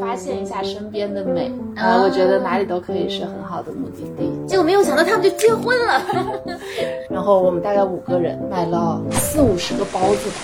[0.00, 4.30] 发现一下身边的美，呃，我觉得哪里都可以是很好的目的地。
[4.46, 6.02] 结果没有想到他们就结婚了，
[7.10, 10.36] 然后我们大概五个人买了四五十个包子吧。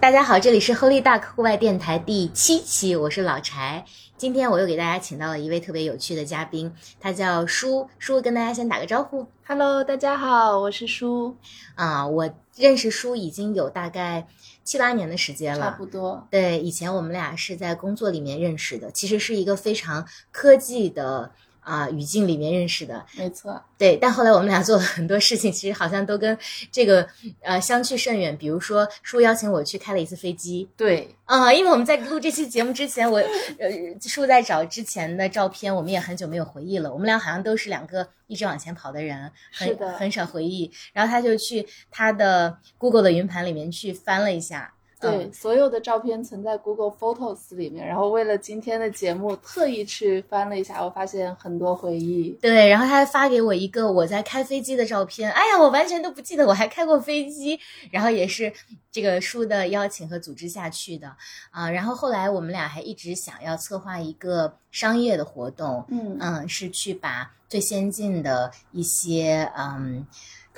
[0.00, 3.84] 大家好，这里是 Holy Duck 户外电台第七期，我是老柴。
[4.16, 9.26] 今天我又给大家请到了一位特别有趣的嘉宾，他叫舒舒，跟大家先打个招呼。
[9.46, 11.36] Hello，大家好，我是舒，
[11.74, 14.26] 啊、我认识舒已经有大概
[14.68, 15.86] 七八年的时间了差不。
[15.86, 16.28] 多。
[16.30, 21.32] 对，以前我们俩是在工作里面认识的，其实是一个非常科技的
[21.68, 23.04] 啊、语境里面认识的。
[23.14, 26.36] 没错，对，但后来我们俩做了很多事情，其实好像都跟
[26.72, 27.06] 这个
[27.42, 28.34] 呃相去甚远。
[28.38, 33.68] 比如说，叔邀请我去开了一次飞机，对，啊、因为我们在录这期节目之前，我呃
[34.00, 36.90] 叔在找之前的照片，我们也很久没有回忆了。
[36.90, 40.72] 我们俩好像都是两个一直往前跑的人，很是的很少回忆。
[40.94, 52.30] 然后他就去他的 Google 的云盘里面去翻了一下，对，嗯所有的照片存在 Google Photos 里面，然后为了今天的节目特意去翻了一下，我发现很多回忆。
[52.40, 57.58] 对，然后他还发给我一个我在开飞机的照片，哎呀，我完全都不记得我还开过飞机，
[57.90, 58.52] 然后也是
[58.90, 61.14] 这个书的邀请和组织下去的
[61.50, 70.06] 啊、然后后来我们俩还一直想要策划一个商业的活动，嗯，嗯，是去把最先进的一些嗯，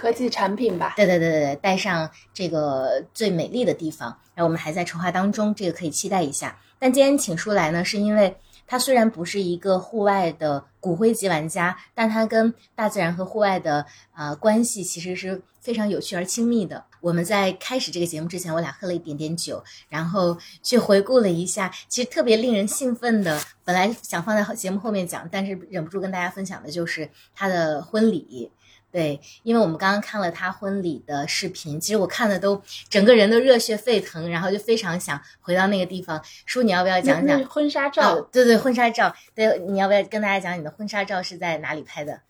[0.00, 0.94] 科技产品吧。
[0.96, 4.08] 对对对对对，带上这个最美丽的地方。
[4.34, 6.58] 然后我们还在筹划当中，这个可以期待一下。
[6.78, 8.34] 但今天请出来呢，是因为
[8.66, 13.84] 他虽然不是一个户外的骨灰级玩家，但他跟大自然和户外的
[14.16, 16.82] 呃关系其实是非常有趣而亲密的。
[17.02, 23.38] 我们在开始这个节目之前，我俩喝了一点点酒，然后去回顾了一下，其实特别令人兴奋的。
[23.64, 28.50] 本来想放在节目后面讲，但是忍不住跟大家分享的就是他的婚礼。
[28.92, 36.20] 对，因为我们刚刚看了他婚礼的视频，其实我看的都整个人都热血沸腾，然后就非常想回到那个地方。
[36.44, 37.44] 叔，你要不要讲讲？
[37.44, 42.20] 婚纱照，哦，对对，婚纱照，对，你要不要跟大家讲你的婚纱照是在哪里拍的？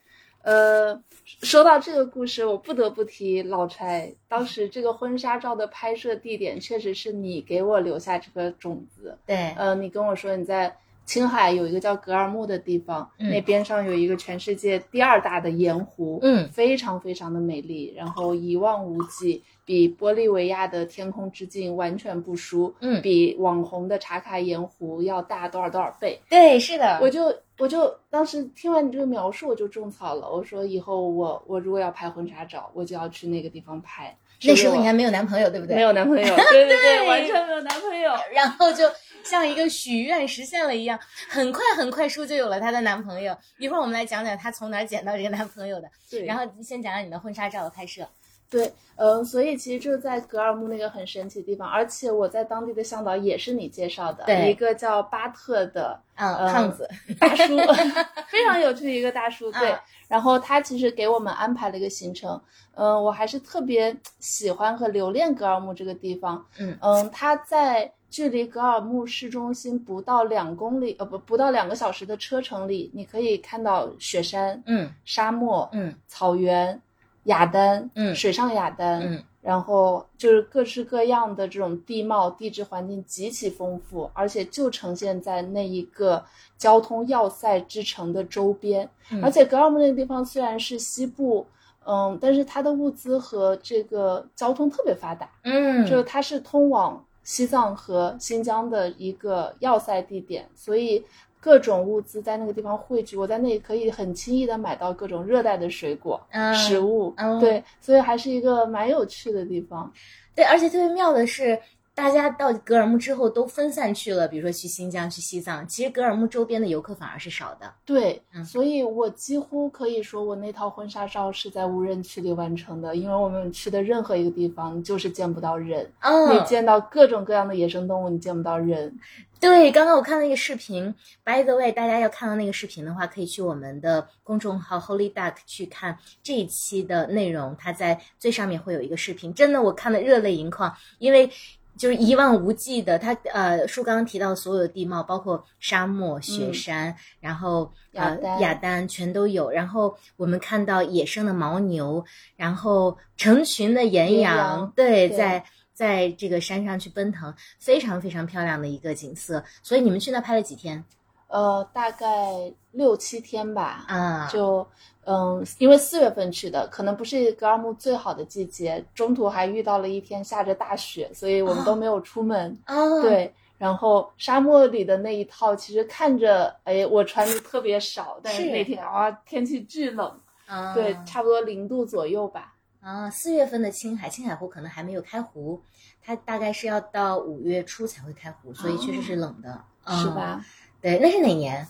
[0.42, 0.98] 呃，
[1.42, 4.15] 说到这个故事，我不得不提老柴。
[4.27, 9.19] 当时这个婚纱照的拍摄地点，确实是你给我留下这个种子。
[9.27, 10.75] 对，呃，你跟我说你在
[11.10, 26.21] 青海有一个叫格尔木的地方，嗯那边上有一个全世界第二大的盐湖，嗯非常非常的美丽，然后一望无际，比玻利维亚的天空之镜完全不输，嗯比网红的茶卡盐湖要大多少多少倍。
[26.28, 30.31] 对，是的，我就我就当时听完你这个描述，我就种草了。
[30.31, 34.16] 我说以后我我如果要拍婚纱照，我就要去那个地方拍。
[34.42, 35.75] 那时候你还没有男朋友，对不对？
[35.77, 38.12] 没有男朋友，对对对对，完全没有男朋友。
[38.32, 38.84] 然后就
[39.25, 40.98] 像一个许愿实现了一样，
[41.28, 43.36] 很快很快，舒就有了她的男朋友。
[43.58, 45.88] 一会儿我们来讲讲她从哪儿捡到这个男朋友的。
[46.10, 48.06] 对，然后先讲讲你的婚纱照的拍摄。
[48.48, 56.88] 对，嗯、所以其实就是在格尔木那个很神奇的地方，而且我在当地的向导也是你介绍的，对一个叫巴特的嗯，呃胖子，
[57.20, 57.56] 大叔，
[58.28, 59.53] 非常有趣的一个大叔。
[59.53, 59.78] 对，嗯
[60.09, 62.42] 然后他其实给我们安排了一个行程，
[62.75, 66.44] 嗯、我还是特别喜欢和留恋格尔木这个地方。
[66.59, 76.81] 嗯嗯，他在距离格尔木市中心不到两公里，呃不不到两个小时的车程里，你可以看到雪山、嗯沙漠、嗯草原、
[77.25, 86.22] 雅丹，嗯水上雅丹，嗯然后就是各式各样的这种地貌、地质环境极其丰富，而且就呈现在那一个
[86.59, 88.87] 交通要塞之城的周边。
[89.10, 91.47] 嗯而且格尔木那个地方虽然是西部，
[91.87, 101.04] 嗯，但是它的物资和这个交通特别发达，嗯，就是它是通往西藏和新疆的一个要塞地点，所以。
[101.42, 109.91] 各种物资在那个地方汇聚，我在那里可以很轻易的买到各种热带的水果、嗯食物，嗯对，所以还是一个蛮有趣的地方。
[110.34, 111.58] 对，而且特别妙的是，
[112.00, 117.71] 大家到格尔木之后都分散去了，比如说去新疆、去西藏，其实格尔木周边的游客反而是少的。
[117.84, 128.99] 对，嗯所以我几乎可以说，我那套婚纱照是在无人区里完成的，因为我们去的任何一个地方，你就是见不到人，哦你见到各种各样的野生动物，你见不到人。
[129.39, 141.30] 对，刚刚我看了一个视频，by the way，大家要看到那个视频的话，可以去我们的公众号 Holy Duck 去看这一期的内容，它在最上面会有一个视频，真的我看的热泪盈眶，因为。
[141.77, 149.51] 就是一望无际的，它呃，树刚刚提到所有的地貌，包括沙漠、雪山，然后呃雅丹全都有。
[149.51, 152.05] 然后我们看到野生的牦牛，
[152.37, 159.43] 然后成群的岩岩羊，羊对，对在在这个山上去奔腾，非常非常漂亮的一个景色。
[159.63, 160.84] 所以你们去那拍了几天
[161.30, 164.28] 呃，大概六七天吧，啊？
[164.28, 164.66] 就
[165.04, 172.59] 嗯，因为四月份去的，可能不是格尔木最好的季节，中途还遇到了一天下着大雪，所以我们都没有出门。
[172.66, 182.54] 哦，，对，然后沙漠里的那一套，其实看着，哎，我穿的特别少，但是是那天啊，天气巨冷，啊对，差不多零度左右吧。
[182.80, 185.60] 啊，四月份的青海，青海湖可能还没有开湖，
[186.03, 189.98] 它大概是要到五月初才会开湖，所以确实是冷的，嗯？
[189.98, 190.44] 是吧？
[190.80, 191.66] 对，那是哪年？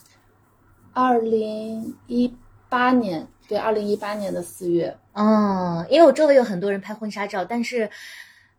[0.92, 2.34] 二零一
[2.68, 7.88] 八年，对，二零一八年的四月，嗯，因为我周围有很多人拍婚纱照，但是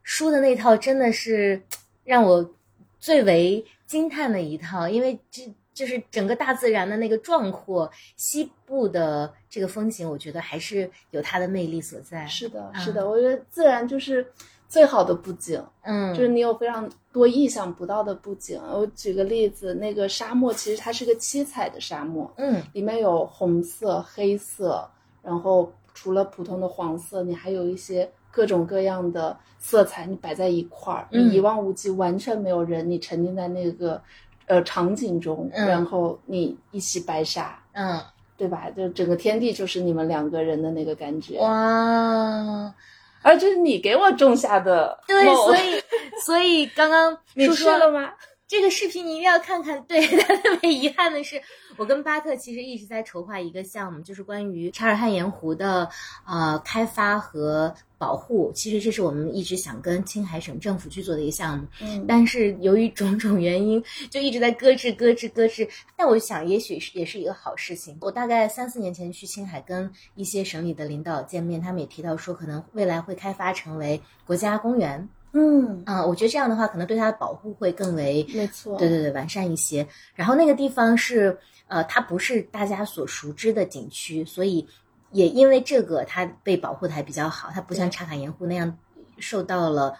[0.03, 1.61] 书的那套真的是
[2.03, 2.53] 让我
[2.99, 12.25] 最为惊叹的一套，因为这就是整个大自然的那个壮阔，西部的这个风景，我觉得还是有它的魅力所在。
[12.27, 14.25] 是的，嗯是的，我觉得自然就是
[14.71, 18.57] 最好的布景，嗯，就是你有非常多意想不到的布景。
[18.71, 24.89] 我举个例子，那个沙漠其实它是个七彩的沙漠，嗯里面有红色、黑色，
[25.21, 34.01] 然后除了普通的黄色，你还有一些各种各样的色彩，你摆在一块儿，嗯你一望无际，完全没有人，你沉浸在那个
[34.45, 37.99] 呃场景中，嗯然后你一袭白纱，嗯，
[38.37, 38.69] 对吧？
[38.69, 42.73] 就整个天地就是你们两个人的那个感觉，哇，
[43.21, 45.83] 而这是你给我种下的对，所以
[46.23, 48.11] 所以刚刚 你叔说了吗？
[48.47, 49.81] 这个视频你一定要看看。
[49.83, 51.41] 对， 但特别遗憾的是，
[51.77, 55.89] 我跟巴特其实一直在筹划一个项目，就是关于查尔汗盐湖的
[56.27, 58.51] 呃开发和保护。
[58.55, 65.69] 其实这是我们一直想跟青海省政府去做的一个项目，嗯，但是由于种种原因，就一直在搁置、搁置、搁置。
[65.95, 67.95] 但我想，也许是也是一个好事情。
[68.01, 75.07] 我大概三四年前去青海，跟一些省里的领导见面，他们也提到说，可能未来会开发成为国家公园。
[75.33, 79.87] 嗯，啊、我觉得这样的话，可能对它的保护会更为没错，对对对，完善一些。
[80.13, 81.37] 然后那个地方是
[81.67, 84.67] 呃，它不是大家所熟知的景区，所以
[85.11, 87.49] 也因为这个，它被保护的还比较好。
[87.53, 88.77] 它不像茶卡盐湖那样
[89.17, 89.97] 受到了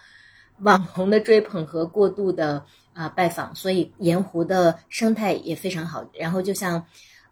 [0.60, 2.64] 网红的追捧和过度的
[2.94, 6.04] 啊、拜访，所以盐湖的生态也非常好。
[6.14, 6.84] 然后就像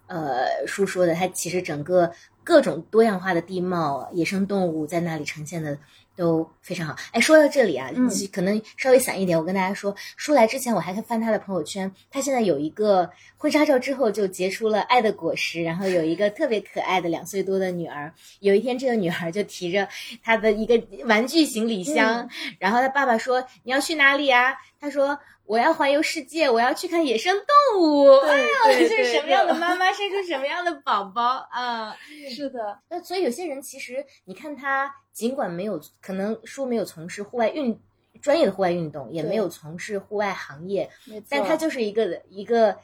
[0.06, 2.10] 呃叔说的，它其实整个
[2.42, 5.78] 各种多样化的地貌、野生动物在那里呈现的
[6.20, 6.94] 都非常好。
[7.12, 13.08] 哎，说到这里啊，嗯可能稍微散一点，我跟大家说，叔来之前我还翻他的朋友圈，他现在有一个
[13.38, 18.12] 婚纱照之后就结出了爱的果实，然后有一个特别可爱的两岁多的女儿。
[18.40, 19.88] 有一天，这个女孩就提着
[20.22, 22.28] 她的一个玩具行李箱，
[22.58, 25.18] 然后她爸爸说：“你要去哪里啊？”她说。
[25.46, 28.20] 我要环游世界，我要去看野生动物。
[28.20, 31.92] 对哎呦，对这是什么样的妈妈生出什么样的宝宝啊？
[32.32, 34.88] 是的，那所以有些人其实你看他，
[35.20, 37.78] 尽管没有可能说没有从事户外运
[38.22, 40.88] 专业的户外运动，也没有从事户外行业，
[41.28, 42.74] 但他就是一个一个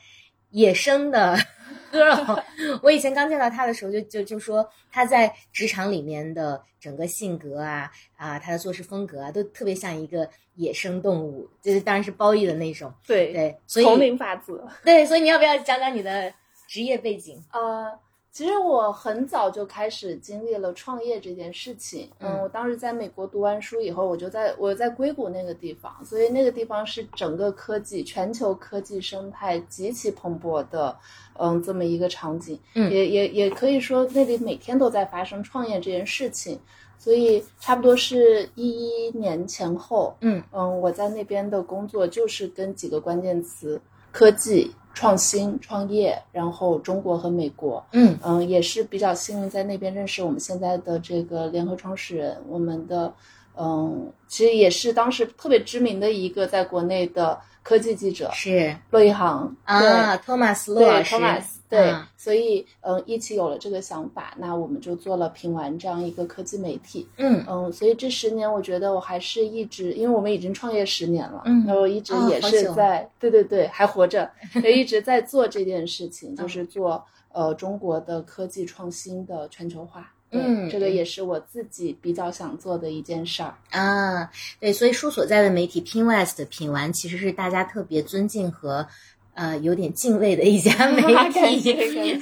[0.50, 1.34] 野生的
[1.90, 2.44] girl。
[2.82, 12.92] 我以前刚见到他的时候就，就就说他在职场里面的整个性格啊啊，他的做事风格啊，都特别像一个野生动物，就是当然是褒义的那种。
[13.06, 14.68] 对对，所以丛林法则。
[14.84, 16.30] 对，所以你要不要讲讲你的
[16.68, 17.42] 职业背景？
[17.50, 17.98] 呃，
[18.36, 22.10] 其实我很早就开始经历了创业这件事情。
[22.18, 30.94] 嗯嗯，我当时在美国读完书以后，我就在我在硅谷那个地方，所以那个地方是整个科技全球科技生态极其蓬勃的，
[31.38, 32.60] 嗯，这么一个场景。
[32.74, 36.60] 嗯也也也可以说那里每天都在发生创业这件事情。
[36.98, 43.80] 所以差不多是一一年前后，嗯嗯，我在那边的工作就是跟几个关键词：
[44.16, 47.85] 科技、创新、创业，然后中国和美国。
[47.92, 53.12] 嗯嗯，也是比较幸运在那边认识我们现在的这个联合创始人，我们的
[53.58, 58.76] 嗯，其实也是当时特别知名的一个在国内的科技记者是。
[58.90, 62.06] 骆一航啊，托马斯对对洛老师，Thomas，对，嗯。
[62.16, 67.08] 所以嗯，一起有了这个想法，那我们就做了品玩这样一个科技媒体。
[67.16, 67.44] 嗯。
[67.48, 71.64] 嗯，所以这十年，我觉得我还是一直，因为我们已经创业十年了，嗯。
[71.66, 74.30] 然后一直也是在，对对对，还活着，
[74.62, 76.36] 也一直在做这件事情，嗯。
[76.36, 80.12] 就是做呃中国的科技创新的全球化。
[80.37, 83.55] 对嗯这个也是我自己比较想做的一件事儿。
[83.71, 88.87] 啊，对，所以书所在的媒体 Pinwest 品玩其实是大家特别尊敬和
[89.35, 92.21] 呃有点敬畏的一家 媒感体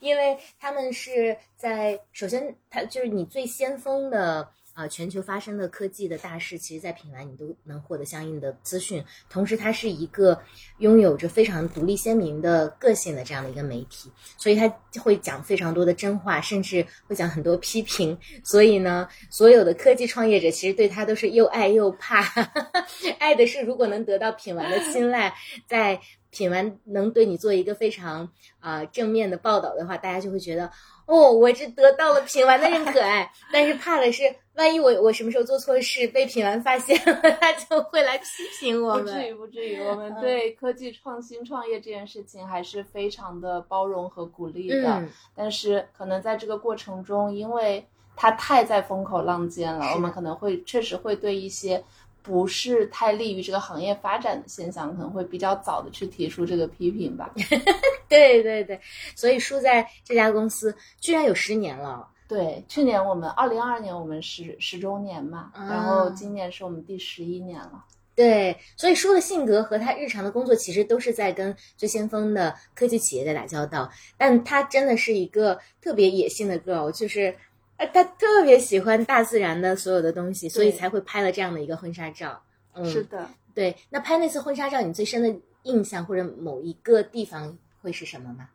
[0.00, 4.48] 因为他们是在首先，它就是你最先锋的。
[4.74, 9.02] 啊，全球发生的科技的大事，其实，在品玩你都能获得相应的资讯。
[9.30, 10.38] 同时，它是一个
[10.78, 14.68] 拥有着非常独立鲜明的个性的这样的一个媒体，所以它
[15.00, 18.18] 会讲非常多的真话，甚至会讲很多批评。
[18.42, 22.24] 所以呢，所有的科技创业者其实对他都是又爱又怕。
[23.20, 25.32] 爱的是，如果能得到品玩的青睐，
[25.68, 26.00] 在
[26.30, 28.28] 品玩能对你做一个非常
[28.58, 30.68] 啊、正面的报道的话，大家就会觉得
[31.06, 33.30] 哦，我这得到了品玩的认可哎。
[33.52, 34.22] 但是怕的是，
[34.56, 38.24] 万一我我什么时候做错事被品玩发现了， 他就会来批
[38.60, 39.04] 评我们。
[39.04, 39.80] 不至于，不至于。
[39.80, 45.00] 我们对科技创新创业这件事情还是非常的包容和鼓励的。
[45.00, 47.84] 嗯但是可能在这个过程中，因为
[48.14, 51.82] 它太在风口浪尖了，我们可能会确实会对一些
[52.22, 57.34] 不是太利于这个行业发展的现象，可能会比较早的去提出这个批评吧。
[58.08, 58.80] 对对对，
[59.16, 62.08] 所以输在这家公司居然有十年了。
[62.26, 67.84] 对，去年我们二零二二年我们十十周年嘛，啊然后今年是我们第十一年了。
[68.16, 77.36] 对，所以舒的性格和他日常的工作其实都是在跟最先锋的科技企业在打交道，但他真的是一个特别野性的 girl，就是
[77.76, 82.40] 呃，他特别喜欢大自然的所有的东西，所以才会拍了这样的一个婚纱照。
[82.72, 83.76] 嗯，是的，对。
[83.90, 88.48] 那拍那次婚纱照，你最深的印象或者某一个地方会是什么吗？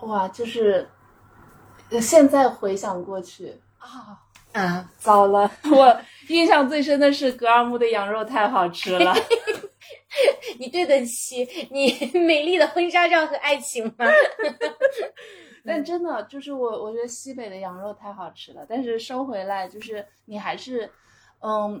[0.00, 0.99] 哇，就是呃
[1.98, 4.20] 现在回想过去啊，
[4.52, 9.14] 啊，糟了， 我印象最深的是格尔木的羊肉太好吃了。
[10.58, 14.06] 你对得起你美丽的婚纱照和爱情吗？
[15.64, 18.66] 但真的就是我，我觉得西北的羊肉太好吃了。
[18.68, 20.90] 但是收回来，就是你还是，
[21.40, 21.80] 嗯，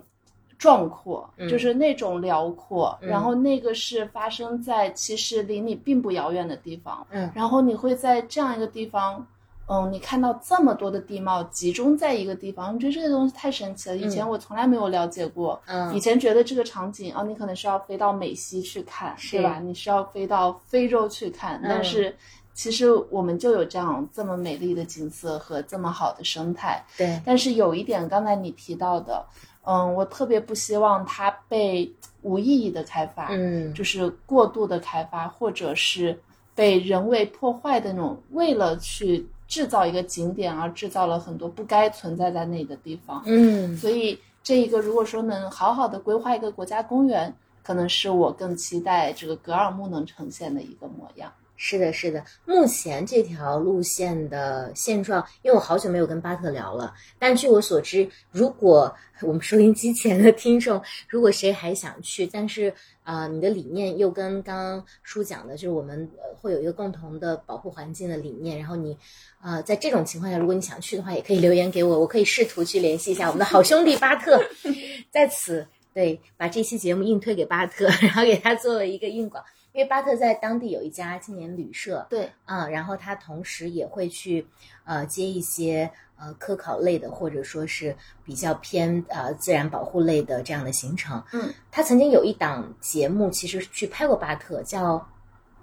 [0.58, 2.96] 壮阔，嗯就是那种辽阔。
[3.02, 7.04] 嗯然后那个是发生在其实离你并不遥远的地方。
[7.10, 9.26] 嗯然后你会在这样一个地方，
[9.70, 13.96] 嗯，你看到这么多的地貌集中在一个地方，你觉得这个东西太神奇了。
[13.96, 15.60] 以前我从来没有了解过。
[15.66, 19.60] 嗯以前觉得这个场景啊，你可能是要飞到美西去看，是对吧？
[19.62, 22.14] 你是要飞到非洲去看，嗯但是
[22.52, 26.84] 其实我们就有这样这么美丽的景色和这么好的生态。
[26.98, 29.24] 对，但是有一点，刚才你提到的，
[29.62, 31.90] 嗯，我特别不希望它被
[32.22, 36.18] 无意义的开发，嗯就是过度的开发，或者是
[36.54, 43.20] 被人为破坏的那种，为了去制造一个景点而制造了很多不该存在在那的地方。
[43.26, 51.30] 嗯所以这一个如果说能好好的规划一个国家公园，可能是我更期待这个格尔木能呈现的一个模样。
[51.62, 52.24] 是的，是的。
[52.46, 62.72] 目前这条路线的现状，因为我好久没有跟巴特聊了，但据我所知，如果我们收音机前的听众，如果谁还想去，但是
[63.04, 68.96] 呃，你的理念又跟刚刚叔讲的，就是我们呃会有一个共同的保护环境的理念，然后你
[69.42, 74.42] 呃在这种情况下，如果你想去的话，也可以留言给我，我可以试图去联系一下我们的好兄弟巴特，
[75.12, 79.44] 在此对把这期节目硬推给巴特，然后给他做了一个硬广。
[79.72, 84.46] 因为巴特在当地有一家青年旅社，对，啊、然后他同时也会去
[84.84, 91.22] 呃接一些呃科考类的，或者说是比较偏呃自然保护类的这样的行程。
[91.32, 95.06] 嗯，他曾经有一档节目，其实去拍过巴特，叫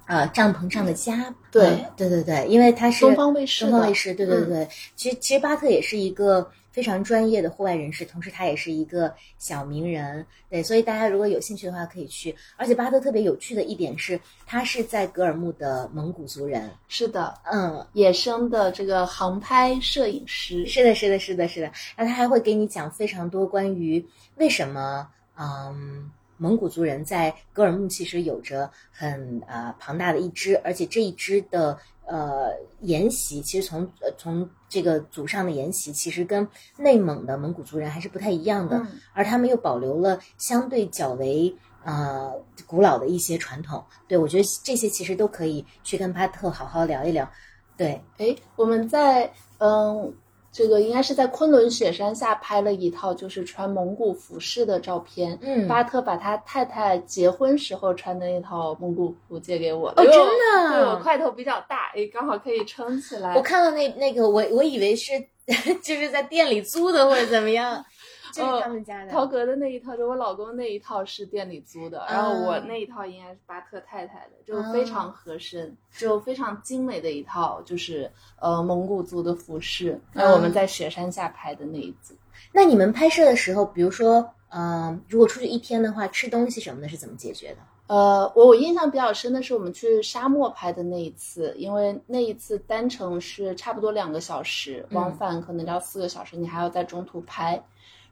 [0.06, 1.34] 呃帐篷上的家。
[1.52, 4.70] 对呃对对对，因为他是东方卫视东方卫视，对对嗯对。
[4.96, 12.36] 其实其实巴特也是一个非常专业的户外人士，同时他也是一个小名人，对，所以大家如果有兴趣的话可以去。
[12.56, 20.68] 而且巴特特别有趣的一点是，他是在格尔木的蒙古族人，是的，嗯，野生的这个航拍摄影师。
[20.68, 21.72] 是的，是的，是的，是的。
[21.98, 24.06] 那他还会给你讲非常多关于
[24.36, 32.52] 为什么，嗯，蒙古族人在格尔木其实有着很呃庞大的一支，而且这一支的呃
[32.82, 41.56] 沿袭，其实从呃从这个祖上的沿袭，其实跟内蒙的蒙古族人还是不太一样的，嗯而他们又保留了相对较为。
[41.84, 42.34] 呃，
[42.66, 47.32] 古老的一些传统，对我觉得这些其实都可以去跟巴特好好聊一聊。
[47.78, 50.14] 对，哎，我们在嗯，
[50.58, 55.38] 这个应该是在昆仑雪山下拍了一套就是穿蒙古服饰的照片。
[55.44, 63.36] 嗯巴特把他太太结婚时候穿的那套蒙古服借给我哦因为我真的对我块头比较大，也，刚好可以撑起来。
[63.36, 65.12] 我看到那那个，我我以为是
[65.84, 67.86] 就是在店里租的或者怎么样，
[68.38, 69.12] 这是他们家的。
[69.12, 80.00] 陶格的那一套，就我老公那一套是店里租的，然后我那一套应该是巴特太太的，就非常合身，就非常精美的一套，就是呃蒙古族的服饰。
[80.14, 82.14] 那我们在雪山下拍的那一组。
[82.54, 87.58] 那你们拍摄的时候，比如说，呃，如果出去一天的话，吃东西什么的是怎么解决的？
[87.88, 97.64] 呃，我我印象比较深的是我们去沙漠拍的那一次，因为那一次单程是差不多两个小时，往返可能要四个小时，你还要在中途拍。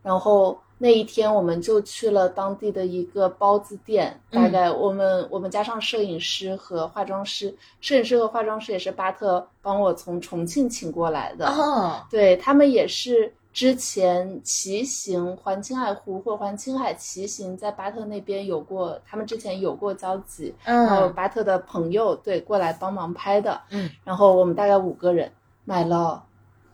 [0.05, 11.47] 然后那一天我们就去了当地的一个包子店，大概我们、我们加上摄影师和化妆师，摄影师和化妆师也是巴特帮我从重庆请过来的。
[11.47, 25.31] 哦，对他们也是之前骑行环青海湖或环青海骑行，在巴特那边有过，他们之前有过交集，然后嗯巴特的朋友对过来帮忙拍的，嗯，然后我们大概五个人
[25.63, 26.21] 买了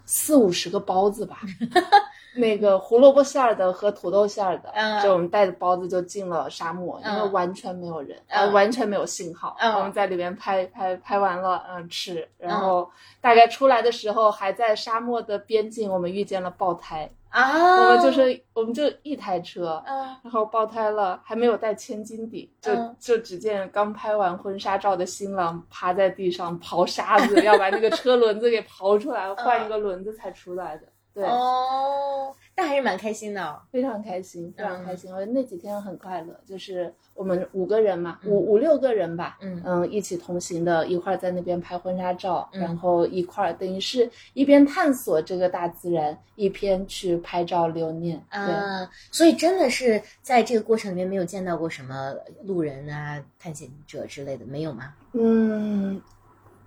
[0.06, 1.40] 四五十个包子吧，
[2.36, 5.02] 那个胡萝卜馅儿的和土豆馅儿的，嗯。
[5.02, 7.32] 就我们带着包子就进了沙漠，因为嗯。
[7.32, 8.48] 完全没有人，嗯。
[8.48, 9.56] 呃，完全没有信号。
[9.60, 9.74] 嗯。
[9.76, 19.84] 我们在里面拍拍拍完了，嗯，吃，然后大概出来的时候还在沙漠的边境，我们遇见了爆胎，啊，我们就是我们就一台车。
[19.86, 20.16] 嗯。
[20.24, 22.96] 然后爆胎了，还没有带千斤顶，就、嗯。
[22.98, 30.84] 就只见刚拍完婚纱照的新郎趴在地上刨沙子， 要把那个车轮子给刨出来，换一个轮子才出来的。
[31.14, 33.62] 对，哦，但还是蛮开心的哦。
[33.72, 35.12] 非常开心，非常嗯开心。
[35.14, 48.24] 我那几天很快乐，就是我们五个人嘛，嗯五五六个人吧，嗯一起同行的，一块儿在那边拍婚纱照，嗯然后一块儿等于是一边探索这个大自然，一边去拍照留念。
[48.32, 52.14] 对，啊，所以真的是在这个过程里面没有见到过什么
[52.44, 54.94] 路人啊、探险者之类的，没有吗？
[55.14, 56.02] 嗯。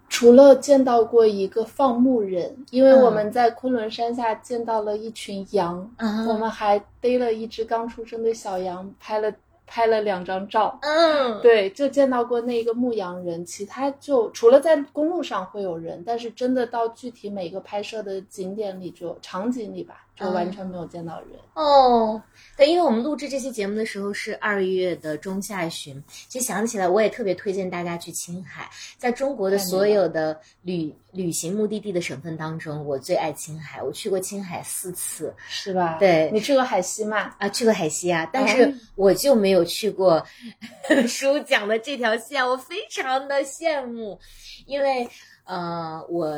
[0.08, 3.02] 除了见到过一个放牧人，因为嗯。
[3.02, 9.32] 我们在昆仑山下见到了一群羊，嗯我们还逮了一只刚出生的小羊，拍了
[9.66, 10.78] 拍了两张照。
[10.82, 21.30] 嗯，对，就见到过那个牧羊人，其他就除了在公路上会有人，但是真的到具体每个拍摄的景点里就场景里吧，就完全没有见到人。
[21.54, 22.20] 哦，
[22.56, 28.68] 对，因为我们录制这期节目的时候是二月的中下旬，其实想起来，我也特别推荐大家去青海。
[28.98, 35.96] 在中国的所有的旅旅行目的地的省份当中，我最爱青海，我去过青海四次是吧？
[35.98, 37.34] 对你去过海西吗？
[37.38, 40.24] 啊，去过海西啊，但是嗯我就没有去过
[41.06, 44.18] 书讲的这条线，我非常的羡慕，
[44.66, 45.08] 因为
[45.44, 46.36] 呃，我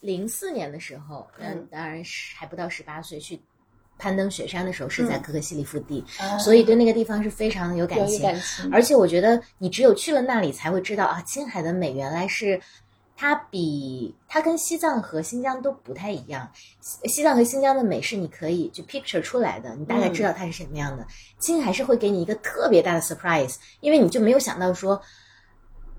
[0.00, 3.40] 零四年的时候，嗯嗯，当然是还不到十八岁去。
[4.02, 8.22] 攀登雪山的时候是在嗯可可西里腹地，啊所以对那个地方是非常的有感情。
[8.22, 12.58] 感情，而且我觉得你只有去了那里，才会知道啊，青海的美原来是
[13.14, 16.50] 它比它跟西藏和新疆都不太一样。
[16.80, 21.06] 西西藏和新疆的美是你可以就 picture 出来的，你大概知道它是什么样的。
[21.38, 24.98] 青海是会给你一个特别大的 surprise，因为你就没有想到说，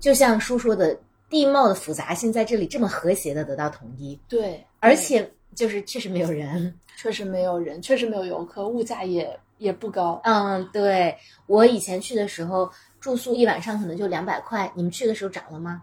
[0.00, 0.98] 就像叔说的，
[1.32, 6.78] 地貌的复杂性在这里这么和谐的得到统一，对，而且就是确实没有人。
[6.98, 10.20] 确实没有人，确实没有游客，物价也也不高。
[10.24, 11.16] 嗯，对
[11.46, 15.82] 我以前去的时候，住宿一晚上可能就两百块，你们去的时候涨了吗？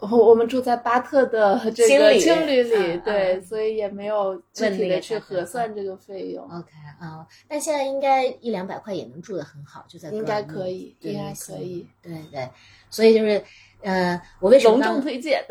[0.00, 6.68] 我 我们住在巴特的这个青旅青旅里，嗯对，嗯所以也没有具问体的去核算这个费用，OK
[7.00, 12.46] 啊、但现在应该一两百块也能住得很好，就在应该可以，应该可以，对对，
[12.90, 13.42] 所以就是，
[13.84, 15.44] 呃，我为什么隆重推荐。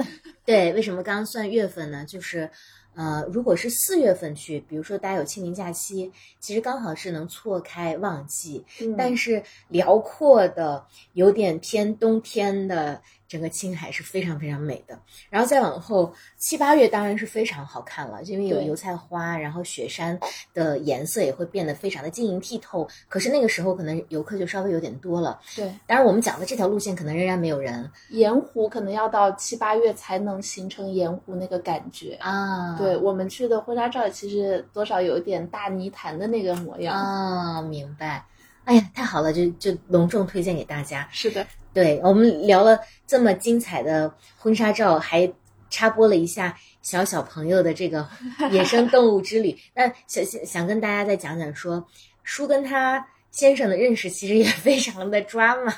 [0.44, 2.04] 对为什么刚刚算月份呢？
[2.06, 2.50] 就是。
[2.96, 14.98] 呃，如果是四月份去，比如说大家有清明假期，其实刚好是能错开旺季，嗯但是辽阔的、有点偏冬天的整个青海是非常非常美的。
[15.30, 20.20] 然后再往后七八月当然是非常好看了，因为有油菜花，然后雪山
[20.54, 22.88] 的颜色也会变得非常的晶莹剔透。
[23.10, 25.40] 可是那个时候可能游客就稍微有点多了。
[25.56, 32.14] 对，当然我们讲的这条路线可能仍然没有人盐湖可能要到七八月才能形成盐湖那个感觉。
[32.16, 32.78] 啊。
[32.78, 36.96] 对我们去的婚纱照，其实多少有一点大泥潭的那个模样。
[36.96, 38.26] 啊，明白。
[38.66, 41.08] 哎呀，太好了，就就隆重推荐给大家。
[41.12, 45.32] 是的，对我们聊了这么精彩的婚纱照，还
[45.70, 48.08] 插播了一下小小朋友的这个
[48.52, 49.58] 野生动物之旅。
[49.74, 51.84] 那想想想跟大家再讲讲说，
[52.24, 55.72] 叔跟他先生的认识其实也非常的抓马，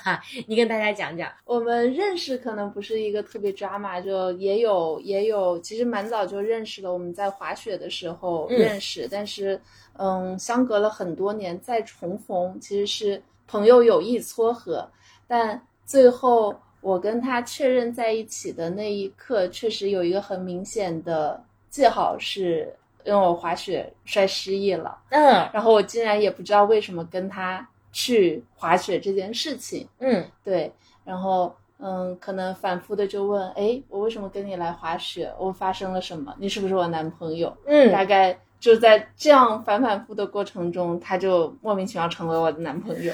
[0.46, 1.32] 你跟大家讲讲。
[1.46, 6.92] 我们认识可能不是一个特别 drama，就也有也有，其实蛮早就认识了。
[6.92, 9.58] 我们在滑雪的时候嗯认识，但是
[9.98, 14.86] 嗯，相隔了很多年再重逢，其实是朋友有意撮合，
[15.26, 22.74] 但最后我跟他确认在一起的那一刻，确实有一个很明显的记号是。
[23.08, 35.32] 因为我滑雪摔失忆了，嗯然后我竟然也不知道为什么跟他去滑雪这件事情，嗯对，然后嗯，可能反复的就问，哎，我为什么跟你来滑雪？
[35.38, 36.34] 我发生了什么？
[36.40, 37.56] 你是不是我男朋友？
[37.68, 43.14] 嗯大概就在这样反反复的过程中，他就莫名其妙成为我的男朋友。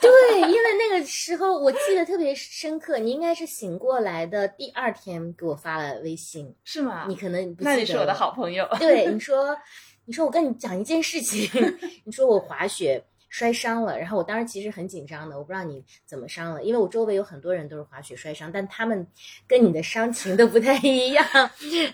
[0.00, 7.06] 对，因为那个时候我记得特别深刻，你应该是醒过来的第二天给我发了微信，是吗？
[7.08, 8.68] 你可能不记得那你是我的好朋友。
[8.78, 9.56] 对，你说，
[10.04, 11.50] 你说我跟你讲一件事情，
[12.04, 19.06] 你说我滑雪摔伤了，然后我当时其实很紧张的，我不知道你怎么伤了，因为我周围有很多人都是滑雪摔伤，但他们
[19.48, 21.24] 跟你的伤情都不太一样，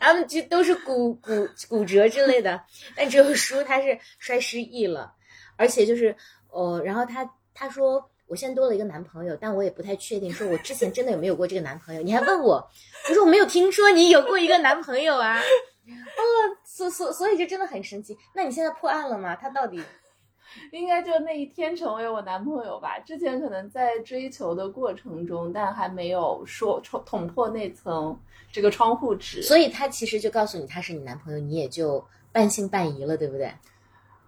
[0.01, 2.61] 他们就都是骨骨骨折之类的，
[2.97, 5.15] 但只有叔他是摔失忆了，
[5.57, 6.15] 而且就是
[6.51, 8.09] 呃，然后他他说。
[8.29, 12.01] 我现在多了一个男朋友，但我也不太确定，说我之前真的有没有过这个男朋友？
[12.01, 12.67] 你还问我，
[13.11, 15.37] 我说我没有听说你有过一个男朋友啊。
[15.38, 16.23] 哦，
[16.65, 18.17] 所所所以就真的很神奇。
[18.35, 19.37] 那你现在破案了吗？
[19.37, 19.83] 他到底？
[20.73, 22.99] 应该就那一天成为我男朋友吧。
[23.01, 28.19] 之前可能在追求的过程中，但还没有说捅捅破那层
[28.51, 29.43] 这个窗户纸。
[29.43, 33.53] 所以他其实就告诉你他是你男朋友，你也就半信半疑了，对不对？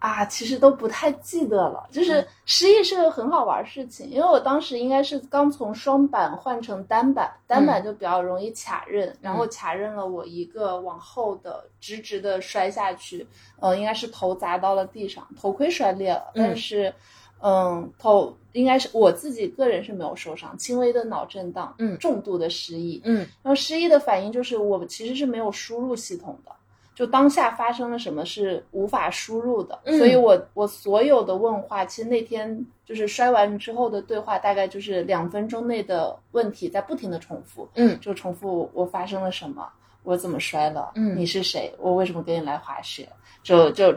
[0.05, 1.89] 啊，其实都不太记得了。
[1.91, 13.27] 就是失忆是个很好玩事情，因为我当时应该是刚从双板换成单板，单板就比较容易卡刃，然后卡刃了我一个往后的直直的摔下去，
[13.61, 16.95] 呃，应该是头砸到了地上，头盔摔裂了，但是，
[17.41, 26.53] 嗯，头应该是我自己个人是没有受伤，轻微的脑震荡，嗯，重度的失忆，嗯，然后失忆的反应就是我其实是没有输入系统的。
[26.95, 39.69] 就当下发生了什么是无法输入的，所以我我所有的问话，其实那天就是摔完之后的对话，大概就是两分钟内的问题在不停的重复，嗯，就重复我发生了什么，
[40.05, 43.09] 我怎么摔了，嗯，你是谁，我为什么跟你来滑雪，
[43.43, 43.93] 就就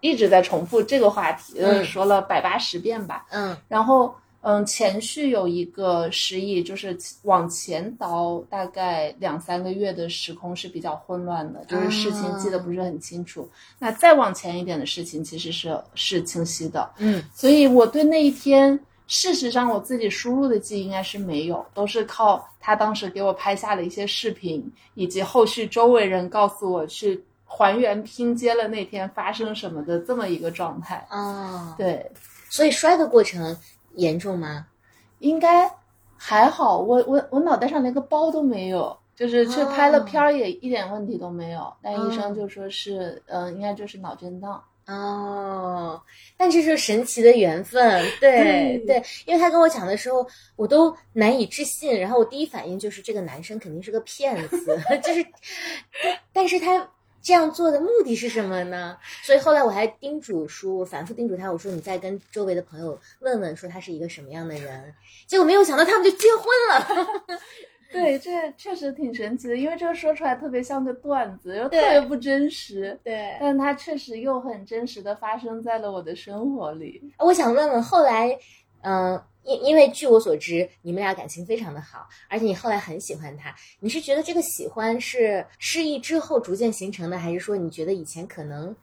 [0.00, 4.14] 一直在重复这个话题，嗯说了百八十遍吧，嗯，然后。
[4.42, 13.46] 嗯，前序有一个失忆，就是往前倒大概两三个月的时空是比较混乱的，就是事情记得不是很清楚。
[13.78, 31.06] 那再往前一点的事情其实是是清晰的，嗯，所以我对那一天，事实上我自己输入的记忆应该是没有，都是靠他当时给我拍下了一些视频，以及后续周围人告诉我去还原拼接了那天发生什么的这么一个状态。
[31.10, 32.10] 哦，对，
[32.48, 33.54] 所以摔的过程。
[33.94, 34.66] 严重吗？
[35.18, 35.70] 应该
[36.16, 41.72] 还好，我我我脑袋上连个包都没有，就是去拍了片儿也一点问题都没有。
[41.82, 44.62] 但医生就说是，嗯，应该就是脑震荡。
[44.86, 46.00] 哦，
[46.36, 50.26] 但这是神奇的缘分，对对，因为他跟我讲的时候，
[50.56, 52.00] 我都难以置信。
[52.00, 55.26] 然后我第一反应就是这个男生肯定是个骗子， 就是，
[56.32, 56.88] 但是他。
[57.22, 58.96] 这样做的目的是什么呢？
[59.22, 64.94] 所以后来我还叮嘱叔，反复叮嘱他，我说你再跟周围的朋友问问，说他是一个什么样的人。
[65.26, 67.38] 结果没有想到他们就结婚了。
[67.92, 72.98] 对，这确实挺神奇的，因为这个说出来特别像个段子，又特别不真实。
[73.02, 77.12] 对，但它确实又很真实的发生在了我的生活里。
[77.18, 78.38] 我想问问，后来，
[78.82, 79.20] 嗯。
[79.42, 83.54] 因因为据我所知，你们俩感情非常的好，而且你后来很喜欢他。
[83.80, 88.74] 你是觉得这个喜欢是失忆之后逐渐形成的，还是说你觉得以前可能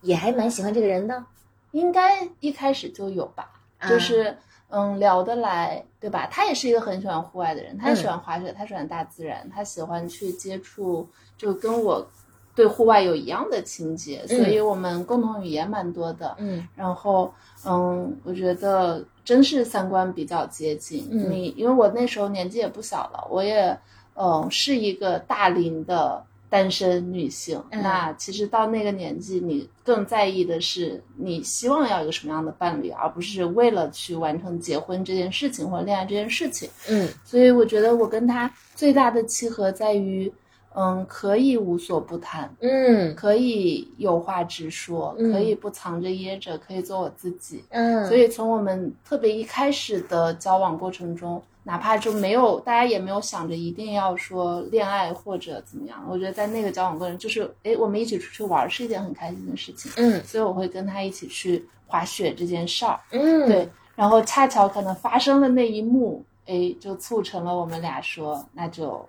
[0.00, 1.24] 也还蛮喜欢这个人的？
[1.72, 3.50] 应该一开始就有吧，
[3.86, 4.34] 就是
[4.68, 6.26] 嗯聊得来，对吧？
[6.30, 12.08] 他也是一个很喜欢户外的人，他喜欢滑雪，他喜欢大自然，他喜欢去接触，就跟我
[12.56, 16.34] 对户外有一样的情节，所以我们共同语言蛮多的。
[16.38, 17.32] 嗯，然后
[17.64, 19.04] 嗯，我觉得。
[19.26, 21.04] 真是三观比较接近。
[21.10, 23.76] 你因为我那时候年纪也不小了，我也，
[24.14, 27.60] 嗯，是一个大龄的单身女性。
[27.72, 36.70] 那其实到那个年纪，你更在意的是你希望要一个什么样的伴侣，而不是为了去完成结婚这件事情或者恋爱这件事情。
[36.88, 40.32] 嗯，所以我觉得我跟他最大的契合在于。
[40.76, 48.06] 嗯，可以无所不谈，嗯，可以有话直说，可以不藏着掖着，可以做我自己，嗯。
[48.06, 60.22] 所以从我们特别一开始的交往过程中，哪怕就没有大家也没有想着一定要说恋爱或者怎么样，我觉得在那个交往过程，就是哎，我们一起出去玩是一件很开心的事情，嗯。
[60.24, 63.66] 所以我会跟他一起去滑雪这件事儿，嗯，对。
[63.94, 69.08] 然后恰巧可能发生了那一幕，哎，就促成了我们俩说那就。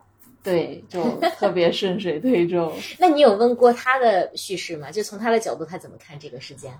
[0.51, 1.03] 对， 就
[1.37, 2.71] 特别顺水推舟。
[2.97, 4.89] 那你有问过他的叙事吗？
[4.89, 6.73] 就从他的角度，他怎么看这个事件？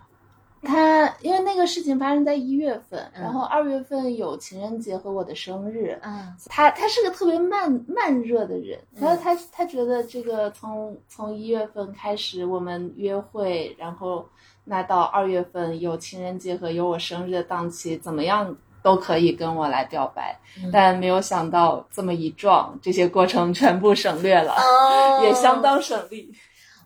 [0.64, 5.98] 他因为那个事情发生在一月份，然后二月份有情人节和我的生日。
[6.02, 14.28] 嗯，他他是个特别慢慢热的人，然后他他觉得这个从从一月份开始我们约会，然后
[14.64, 18.58] 那到二月份有情人节和有我生日的档期，怎么样？
[18.88, 20.40] 都可以跟我来表白，
[20.72, 24.56] 但没有想到这么一撞，这些过程全部省略了，
[25.24, 26.34] 也相当省力。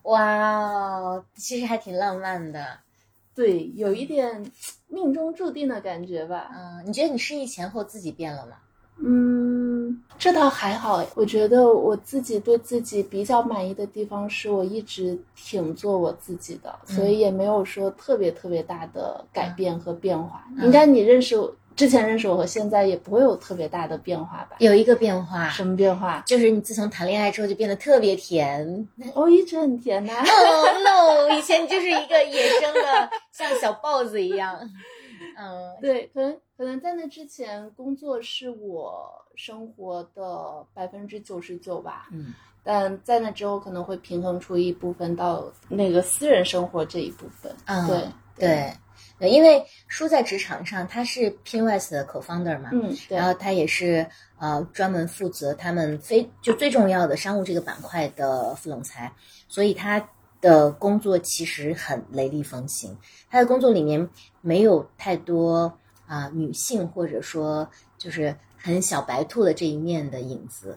[0.02, 2.66] 哇，其实还挺浪漫的，
[3.36, 4.50] 对，有一点
[4.88, 6.50] 命中注定的感觉吧。
[6.52, 8.56] 嗯，你觉得你失忆前后自己变了吗？
[9.04, 11.04] 嗯，这倒还好。
[11.14, 20.44] 我觉得我自己对自己比较满意的地方是我一直挺做我自己的，所以也没有说特别特别大的改变和变化。
[20.58, 21.36] 应该你认识。
[21.76, 24.56] 之前认识我和现在也不会有特别大的变化吧？
[24.58, 26.22] 有一个变化，什么变化？
[26.26, 28.88] 就是你自从谈恋爱之后就变得特别甜。
[29.14, 30.12] 我一直很甜呐。
[30.22, 34.58] No No，以前就是一个野生的，像小豹子一样。
[35.38, 42.08] 嗯， 对，可能可能在那之前，工作是我生活的百分之九十九吧。
[42.12, 47.52] 嗯但在那之后可能会平衡出一部分到那个私人生活这一部分。
[47.64, 47.98] 嗯，对
[48.36, 48.72] 对
[49.22, 54.04] 对，因为书在职场上，他是 Pinwest 的 co-founder 嘛，嗯，对然后他也是
[54.36, 59.12] 呃专门负责他们非就最重要的商务这个板块的副总裁，
[59.46, 60.04] 所以他
[60.40, 62.98] 的工作其实很雷厉风行。
[63.30, 65.72] 他的工作里面没有太多
[66.08, 70.76] 啊、女性或者说就是很小白兔的这一面的影子。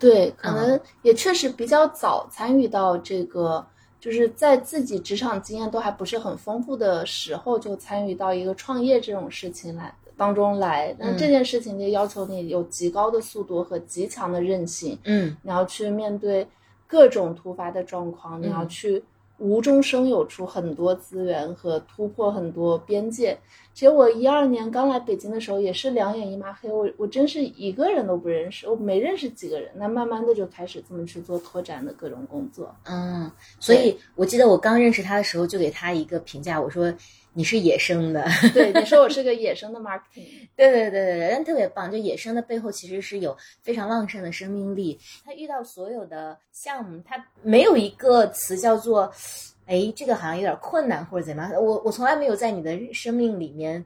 [0.00, 3.64] 对，可嗯能也确实比较早参与到这个，
[4.04, 10.94] 就是在自己职场经验都还不是很丰富的时候，就参与到一个创业这种事情来当中来。
[10.98, 11.16] 那嗯。
[11.16, 15.34] 这件事情就要求你有极高的速度和极强的韧性，嗯。
[15.40, 16.46] 你要去面对
[16.86, 18.68] 各种突发的状况，你要嗯。
[18.68, 19.02] 去
[19.38, 23.36] 无中生有出很多资源和突破很多边界。
[23.72, 29.68] 其实我一二年刚来北京的时候也是两眼一抹黑，我我真是一个人都不认识，我没认识几个人。
[29.74, 32.72] 那慢慢的就开始这么去做拓展的各种工作。
[32.84, 36.94] 嗯，所以我记得我刚认识他的时候，就给他一个评价，我说
[37.34, 38.24] 你是野生的。
[38.54, 41.90] 对，你说我是个野生的 marketing， 对对对对对，但特别棒。
[41.90, 44.98] 就野生的背后其实是有非常旺盛的生命力。
[45.24, 49.12] 他遇到所有的项目，他没有一个词叫做
[49.66, 51.52] “哎，这个好像有点困难”或者怎么样。
[51.52, 53.84] 我我从来没有在你的生命里面，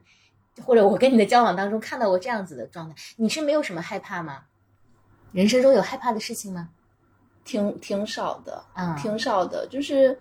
[0.63, 2.95] 或者我跟你的交往当中看到过这样子的状态。
[3.17, 4.43] 你是没有什么害怕吗？
[5.31, 6.69] 人生中有害怕的事情吗？
[7.45, 10.19] 挺挺少的，嗯挺少的，就是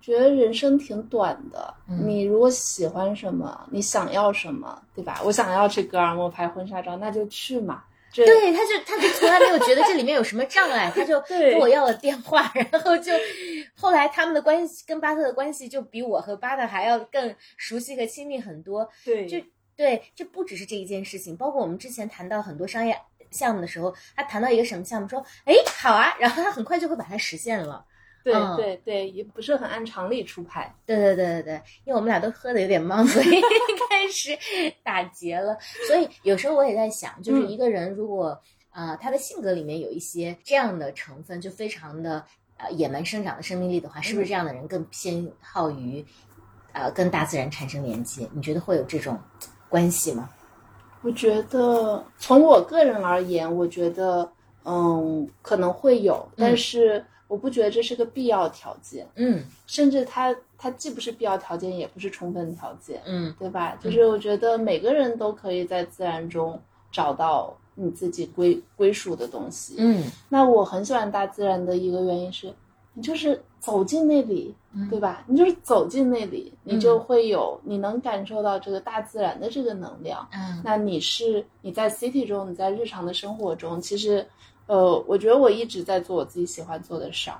[0.00, 1.74] 觉得人生挺短的。
[1.88, 5.20] 嗯你如果喜欢什么，你想要什么，对吧？
[5.24, 7.82] 我想要去格尔木拍婚纱照，那就去嘛。
[8.14, 13.12] 对，他就他就从来没有觉得这里面有什么障碍，他就 跟 我要了电话，然后就
[13.74, 18.88] 后来他们的关系跟巴特的关系就比我和巴特还要更熟悉和亲密很多。
[19.04, 19.36] 对就
[19.76, 22.98] 对，这不只是这一件事情，包括我们之前谈到很多商业
[23.30, 27.84] 项目的时候，他谈到一个什么项目，说哎好啊，然后他很快就会把它实现了。
[28.26, 30.74] 对嗯对对，也不是很按常理出牌。
[30.84, 33.40] 对对对对对，因为我们俩都喝的有点懵， 所以
[33.88, 34.36] 开始
[34.82, 35.56] 打结了。
[35.86, 38.36] 所以有时候我也在想，就是嗯一个人如果
[38.72, 42.24] 呃他的性格里面有一些这样的成分，就非常的
[42.56, 46.04] 呃野蛮生长的生命力的话，是不是这样的人更偏好于
[46.72, 48.28] 呃跟大自然产生连接？
[48.34, 49.16] 你觉得会有这种
[49.68, 50.28] 关系吗？
[51.02, 54.28] 我觉得从我个人而言，我觉得
[54.64, 63.00] 嗯可能会有，但是我不觉得这是个必要条件，嗯甚至它它既不是必要条件，也不是充分条件。
[63.04, 63.76] 嗯对吧？
[63.82, 66.60] 就是我觉得每个人都可以在自然中
[66.92, 69.74] 找到你自己归归属的东西。
[69.78, 72.52] 嗯那我很喜欢大自然的一个原因是，
[72.94, 74.54] 你就是走进那里，
[74.88, 75.24] 对吧？
[75.26, 80.26] 你就是走进那里，你就会有，你能感受到这个大自然的这个能量。
[80.32, 84.24] 嗯那你是你在 city 中，你在日常的生活中，其实，
[84.66, 87.38] 呃，我觉得我一直在做我自己喜欢做的事儿，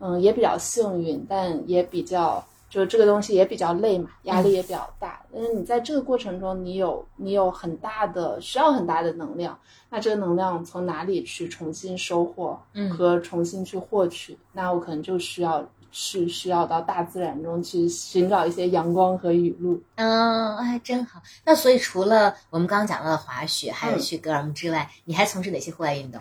[0.00, 5.20] 嗯也比较幸运，但也比较，就这个东西也比较累嘛，压力也比较大。
[5.32, 9.58] 但是你在这个过程中，你有你有很大的需要很大的能量，
[9.88, 14.38] 那这个能量从哪里去重新收获嗯和重新去获取？
[14.52, 19.78] 那我可能就需要是需要到大自然中去寻找一些阳光和雨露。
[19.96, 21.20] 嗯，哎，真好。
[21.44, 26.20] 那所以除了我们刚刚讲到的滑雪，还有嗯去格尔木之外，你还从事哪些户外运动？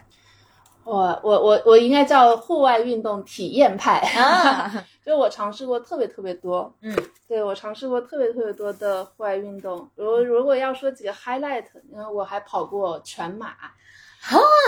[0.96, 4.00] 我我我我应该叫户外运动体验派。
[4.00, 6.94] 啊， 就我尝试过特别特别多，嗯，
[7.28, 9.90] 对我尝试过特别特别多的户外运动。
[9.96, 13.54] 如如果要说几个 highlight，因为我还跑过全马，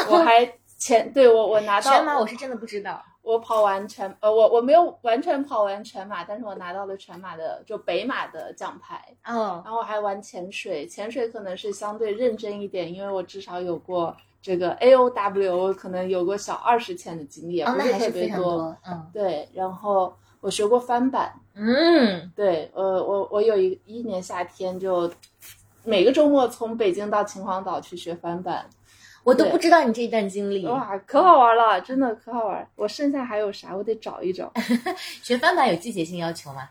[0.10, 3.04] 我还前对我我拿到全马我是真的不知道。
[3.22, 18.78] 我跑完全呃我我没有完全跑完全马，但是我拿到了全马的就北马的奖牌，哦，然后我还玩潜水，潜水可能是相对认真一点，因为我至少有过这个 A O W，可能有过小二十天的经历，也哦，不是特别多。
[18.86, 25.10] 嗯对，然后我学过翻版，嗯，对，呃，我我有一一年夏天就
[25.86, 28.70] 每个周末从北京到秦皇岛去学翻版，
[29.24, 30.68] 我都不知道你这一段经历。
[30.68, 32.68] 哇，可好玩了，真的可好玩。
[32.76, 33.74] 我剩下还有啥？
[33.74, 34.52] 我得找一找。
[35.24, 36.70] 学翻版有季节性要求吗？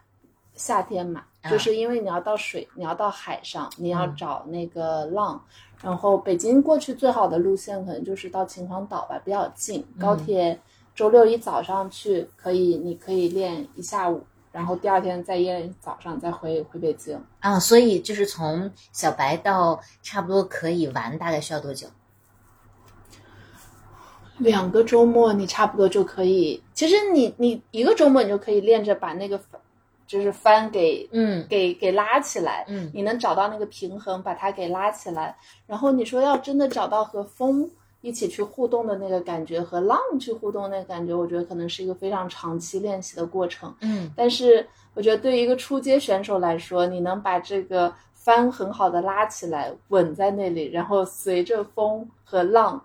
[0.55, 5.43] 夏天嘛，啊就是因为你要到水，你要到海上，你要嗯找那个浪。
[5.83, 10.59] 然后北京过去最好的路线可能就是到秦皇岛吧，比较近，嗯高铁
[10.95, 17.21] 周六一早上去可以，你可以练一下午，然后第二天再练早上再回回北京。
[17.41, 21.89] 啊，所以就是从小白到差不多可以玩，大概需要多久？
[24.39, 29.61] 两个周末你差不多就可以，其实你你一个周末你就可以练着把那个翻
[30.13, 35.35] 就是帆给嗯给给拉起来，嗯你能找到那个平衡，把它给拉起来。
[35.67, 37.71] 然后你说要真的找到和风
[38.03, 43.75] 一起去互动的那个感觉和浪去互动那个感觉，我觉得可能是一个非常长期练习的过程。
[43.81, 52.85] 嗯但是我觉得对于一个初阶选手来说，你能把这个帆很好的拉起来，稳在那里，然后随着风和浪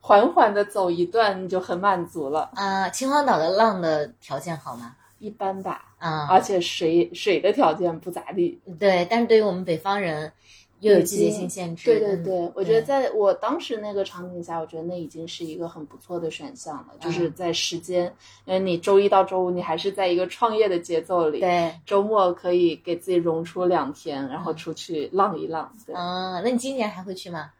[0.00, 2.50] 缓缓的走一段，你就很满足了。
[2.54, 4.96] 啊，秦皇岛的浪的条件好吗？
[5.18, 8.58] 一般吧，啊，而且水水的条件不咋地。
[8.78, 10.32] 对，但是对于我们北方人，
[10.80, 11.90] 又有季节性限制。
[11.90, 16.94] 嗯对对对，我觉得在我当时那个场景下，我觉得那已经是一个很不错的选项了。
[17.00, 18.04] 就是在时间，
[18.44, 25.72] 因为你周一到周五你还是在一个创业的节奏里，对，周末可以给自己融出两天，然后出去浪一浪。
[25.84, 27.50] 对，啊，那你今年还会去吗？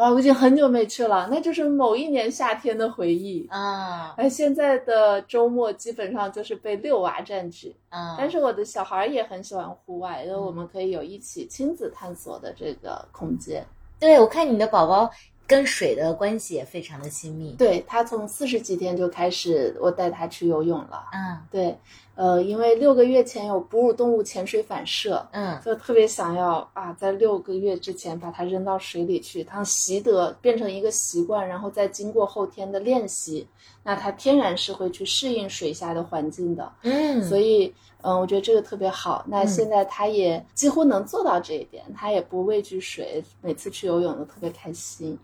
[0.00, 3.46] 哇，我已经很久没去了，那就是某一年夏天的回忆。
[3.50, 13.62] 啊而现在的周末基本上就是被遛娃占据，啊，但是我的小孩也很喜欢户外，因为嗯我们可以有一起亲子探索的这个空间。
[13.98, 15.10] 对我看你的宝宝
[15.50, 17.56] 跟水的关系也非常的亲密。
[17.58, 21.06] 对他从四十几天就开始，我带他去游泳了。
[21.12, 21.76] 嗯，对，
[22.14, 33.44] 呃，因为六个月前有哺乳动物潜水反射，嗯就特别想要啊，在六个月之前把它扔到水里去，它习得变成一个习惯，然后再经过后天的练习，
[33.82, 36.72] 那它天然是会去适应水下的环境的。
[36.82, 39.24] 嗯，所以，嗯，我觉得这个特别好。
[39.28, 45.18] 那现在他也几乎能做到这一点，他也不畏惧水，每次去游泳都特别开心。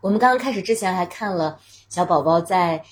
[0.00, 2.82] 我们刚刚开始之前还看了小宝宝在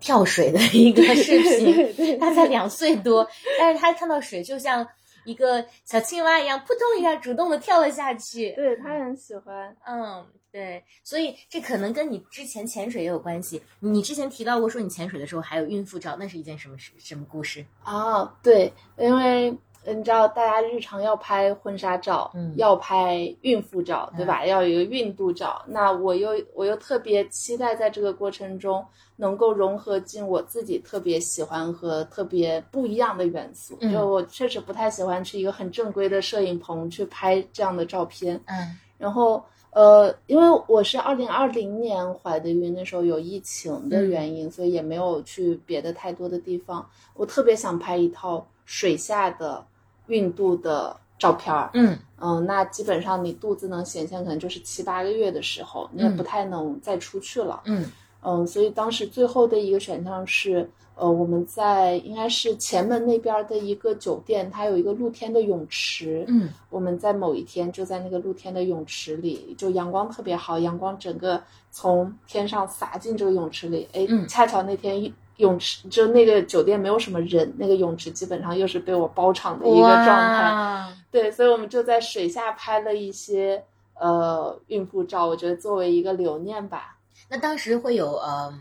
[0.00, 3.26] 跳水的一个视频，对对他才两岁多，
[3.58, 4.86] 但是他看到水就像
[5.24, 8.52] 一个小青蛙一样，扑通一下主动的跳了下去。
[8.52, 9.76] 对他很喜欢。
[9.86, 13.62] 嗯，对，所以这可能跟你之前潜水也有关系。
[13.80, 16.92] 你之前提到过说你潜水的时候还有孕妇照，那是一件什么事？
[16.98, 17.64] 什么故事？
[17.84, 24.46] 哦，对，因为你知道，大家日常要拍婚纱照，嗯要拍孕妇照，对吧？
[24.46, 25.62] 要有一个孕肚照。
[25.66, 28.84] 那我又我又特别期待在这个过程中
[29.16, 33.76] 能够融合进我自己特别喜欢和特别不一样的元素。
[33.80, 38.40] 嗯就我确实不太喜欢去一个很正规的摄影棚去拍这样的照片。
[38.46, 46.88] 嗯然后呃，因为我是二零二零年怀的孕，那时候有疫情的原因，所以也没有去别的太多的地方。
[47.14, 49.66] 我特别想拍一套水下的
[50.06, 51.70] 孕肚的照片儿。
[51.74, 57.60] 嗯嗯，那基本上你肚子能显现，可能就是七八个月的时候，你也嗯不太能再出去了。
[57.66, 57.84] 嗯
[58.22, 66.24] 嗯，所以当时最后的一个选项是，呃，我们在应该是前门那边的一个酒店，它有一个露天的泳池。
[66.28, 73.86] 嗯我们在某一天就在那个露天的泳池里，就阳光特别好，阳光整个从天上洒进这个泳池里。
[73.92, 80.42] 哎，嗯恰巧那天泳池就那个酒店没有什么人，那个泳池基本上又是被我包场的一个状态。
[80.42, 86.96] 哇对，所以我们就在水下拍了一些呃孕妇照，我觉得作为一个留念吧。
[87.28, 88.52] 那当时会有呃，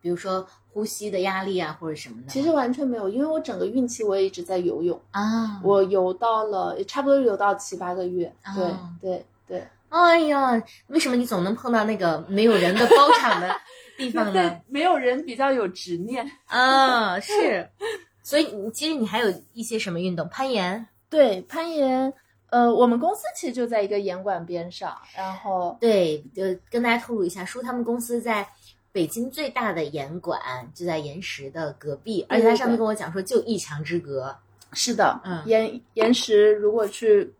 [0.00, 2.28] 比如说呼吸的压力啊，或者什么的。
[2.28, 8.32] 其实完全没有，因为我整个孕期我也一直在游泳，啊，我游到了差不多游到七八个月。
[8.54, 9.66] 对、啊对对。
[9.90, 13.48] 哎呀，为什么你总能碰到那个没有人的包场的
[13.98, 16.30] 地方呢对？，没有人比较有执念。
[16.46, 17.68] 啊，是，
[18.22, 20.26] 所以你其实你还有一些什么运动？
[20.30, 20.86] 攀岩。
[21.10, 22.12] 对，攀岩，
[22.50, 28.46] 呃，我们公司其实就在一个岩馆边上，然后对，就，跟大家透露一下，叔他们公司在
[28.92, 30.38] 北京最大的岩馆
[30.74, 34.34] 就在岩石的隔壁，而且他上次跟我讲说就一墙之隔。
[34.74, 37.32] 是的，嗯岩岩石如果去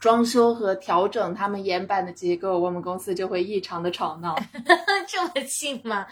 [0.00, 4.34] 装修和调整他们岩板的结构，我们公司就会异常的吵闹，
[5.06, 6.06] 这么近吗？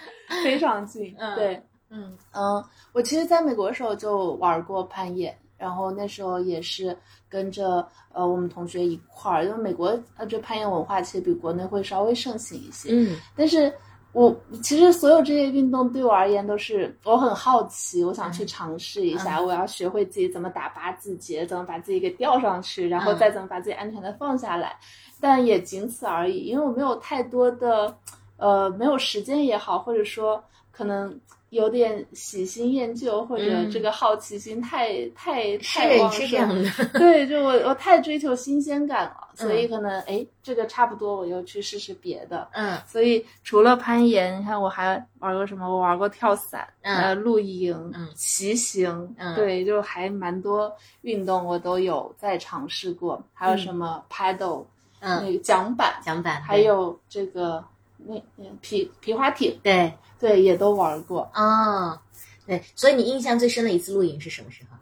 [0.44, 1.14] 非常近。
[1.18, 6.94] 嗯对，嗯嗯，我其实在美国的时候就玩过攀岩，然后那时候也是
[7.30, 13.72] 跟着呃我们同学一块儿，因为美国呃这攀岩文化其实比国内会稍微盛行一些，嗯但是
[14.12, 24.76] 我其实所有这些运动对我而言都是我很好奇，我想去尝试一下，嗯我要学会自己怎么打八字结，怎么把自己给吊上去，然后嗯再怎么把自己安全的放下来，
[25.20, 27.96] 但也仅此而已，因为我没有太多的
[28.38, 31.18] 呃没有时间也好，或者说可能。
[31.50, 36.62] 有点喜新厌旧，或者嗯这个好奇心太、太太旺盛。
[36.92, 42.48] 对，就我我太追求新鲜感了，所以嗯可能哎，这个差不多，我又去试试别的。
[42.52, 45.68] 嗯所以除了攀岩，你看我还玩过什么？
[45.68, 53.22] 我玩过跳伞，嗯呃，露营，嗯骑行，嗯对，就还蛮多运动我都有在尝试过。
[53.32, 54.64] 还有什么 paddle，、
[54.98, 57.64] 嗯，那个桨板，桨板还有这个
[57.96, 61.30] 那那皮皮划艇，对对，也都玩过。
[61.32, 61.96] 哦，
[62.44, 64.76] 对，所以你印象最深的一次露营是什么时候？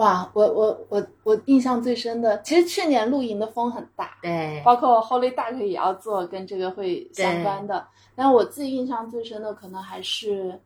[0.00, 7.86] 哇，我我我我印象最深的，其实去年露营的风很大，对，包括 Holy Duck 也要做跟这个会相关的。
[8.16, 10.58] 但我自己印象最深的，可能还是，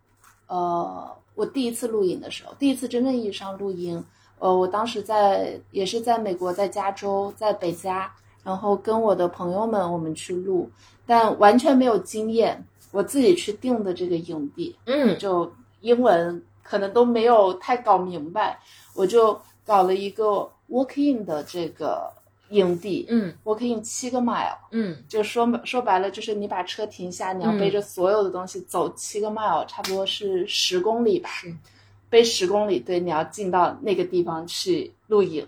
[0.47, 4.03] 呃，我第一次露营的时候，第一次真正意义上露营。
[4.39, 8.13] 呃，我当时在也是在美国，在加州，在北加，
[8.45, 10.71] 然后跟我的朋友们我们去露，
[11.07, 18.61] 但完全没有经验，我自己去定的这个营地，嗯，就英文可能都没有太搞明白。
[18.95, 22.13] 我就搞了一个 walk in 的这个
[22.51, 31.55] 营地，嗯，walk in 七个 mile，嗯就说说白了就是你把车停下，你要背着所有的东西走七个 mile，差不多是十公里吧，是，
[32.09, 35.47] 背十公里，对，你要进到那个地方去露营，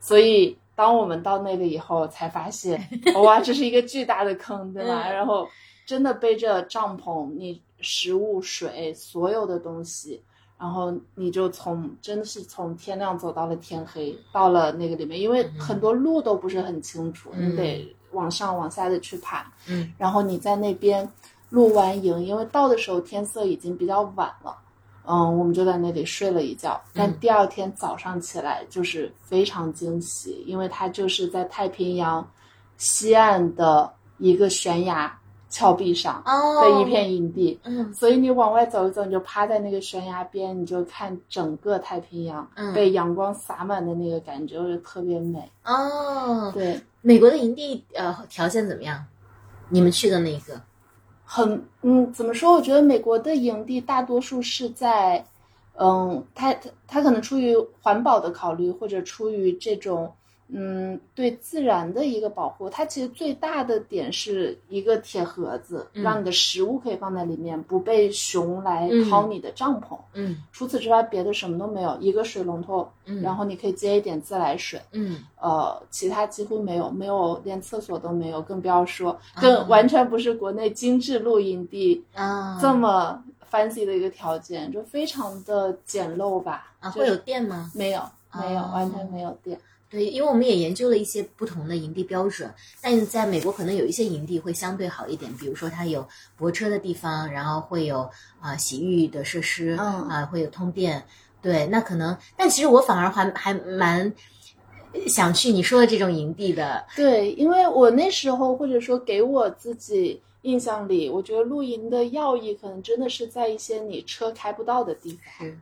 [0.00, 2.88] 所以当我们到那个以后，才发现，
[3.22, 5.08] 哇，这是一个巨大的坑，对吧？
[5.08, 5.48] 嗯然后
[5.86, 10.22] 真的背着帐篷，你食物、水，所有的东西。
[10.64, 19.52] 然后你就从真的是从天亮走到了天黑，到了那个里面，因为很多路都不是很清楚，嗯你得往上往下的去爬。
[19.68, 21.06] 嗯然后你在那边
[21.50, 24.56] 露完营，因为到的时候天色已经比较晚了，
[25.04, 26.80] 嗯，我们就在那里睡了一觉。
[26.94, 32.26] 但第二天早上起来就是非常惊喜，因为它就是在太平洋
[32.78, 35.14] 西岸的一个悬崖
[35.54, 37.60] 峭壁上哦的一片营地。
[37.62, 45.48] 嗯所以你往外走一走，你就趴在那个悬崖边，你就看整个太平洋、嗯被阳光洒满的那个感觉，我觉得特别美。
[45.64, 49.04] 哦，对，美国的营地呃条件怎么样？
[49.68, 50.60] 你们去的那个？
[51.24, 52.52] 很嗯，怎么说？
[52.52, 55.24] 我觉得美国的营地大多数是在，
[55.78, 60.12] 嗯，它它它可能出于环保的考虑，或者出于这种
[60.48, 62.68] 嗯对自然的一个保护。
[62.68, 69.98] 它其实最大的点是一个铁盒子，嗯让你的食物可以放在里面，不被熊来嗯掏你的帐篷。
[70.12, 74.80] 嗯除此之外，别的什么都没有，一个水龙头，嗯然后你可以接一点自来水。
[74.92, 86.72] 嗯呃，其他几乎没有，没有连厕所都没有，更不要说，啊 更完全不是国内精致露营地啊，这么 fancy 的一个条件，就非常的简陋吧？
[86.80, 87.70] 啊会有电吗？
[87.74, 88.02] 没有？
[88.40, 89.58] 没有，哦完全没有电。
[89.94, 96.04] 对，因为我们也研究了一些不同的营地标准，但在美国可能有一些营地会相对好一点，比如说它有
[96.36, 101.04] 泊车的地方，然后会有啊、洗浴的设施，嗯啊、会有通电。
[101.40, 104.12] 对，那可能，但其实我反而还还蛮
[105.06, 106.84] 想去你说的这种营地的。
[106.96, 115.46] 对，因为我那时候或者说给我自己印象里，我觉得露营的要义可能真的是在一些你车开不到的地方。
[115.46, 115.56] 是，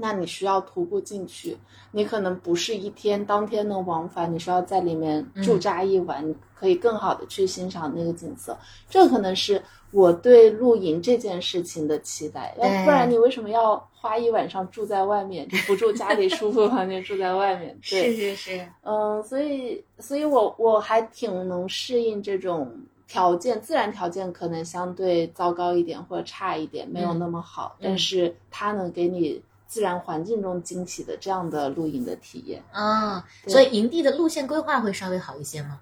[0.00, 1.56] 那你需要徒步进去，
[1.90, 8.56] 你可能不是一天当天能往返，你需要在里面驻扎一晚，可以更好的去欣赏那个景色。
[8.88, 17.76] 这可能是我对露营这件事情的期待，要不然你为什么要花一晚上住在外面，就不住家里舒服的房间，住在外面？
[17.90, 22.72] 对，是是，嗯，所以，所以我我还挺能适应这种
[23.08, 27.88] 条件，自然条件可能相对糟糕一点或者差一点，没有那么好，嗯。
[27.88, 32.60] 但是它能给你自然环境中惊喜的这样的露营的体验。
[32.72, 35.78] 啊，对所以营地的路线规划会稍微好一些吗？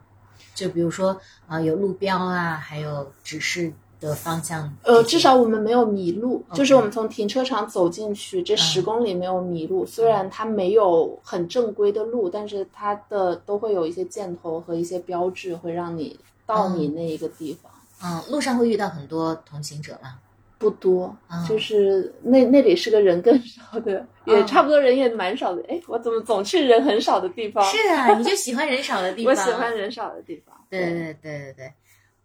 [0.54, 4.74] 就比如说啊、有路标啊，还有指示的方向。
[4.82, 9.86] 呃，至少我们没有迷路就是我们从停车场走进去，这嗯十公里没有迷路。
[9.86, 17.70] 虽然它没有很正规的路，但是它的都会有一些箭头和一些标志，会让你到你那一个地方。
[18.02, 20.18] 嗯，路上会遇到很多同行者吗？
[20.58, 25.62] 不多，啊就是那那里是个人更少的，也啊差不多人也蛮少的。
[25.68, 27.62] 哎，我怎么总去人很少的地方？
[27.64, 29.30] 是啊，你就喜欢人少的地 方。
[29.30, 29.76] 我喜欢。
[29.76, 30.56] 人少的地方。
[30.70, 31.72] 对对对对对，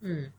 [0.02, 0.32] 嗯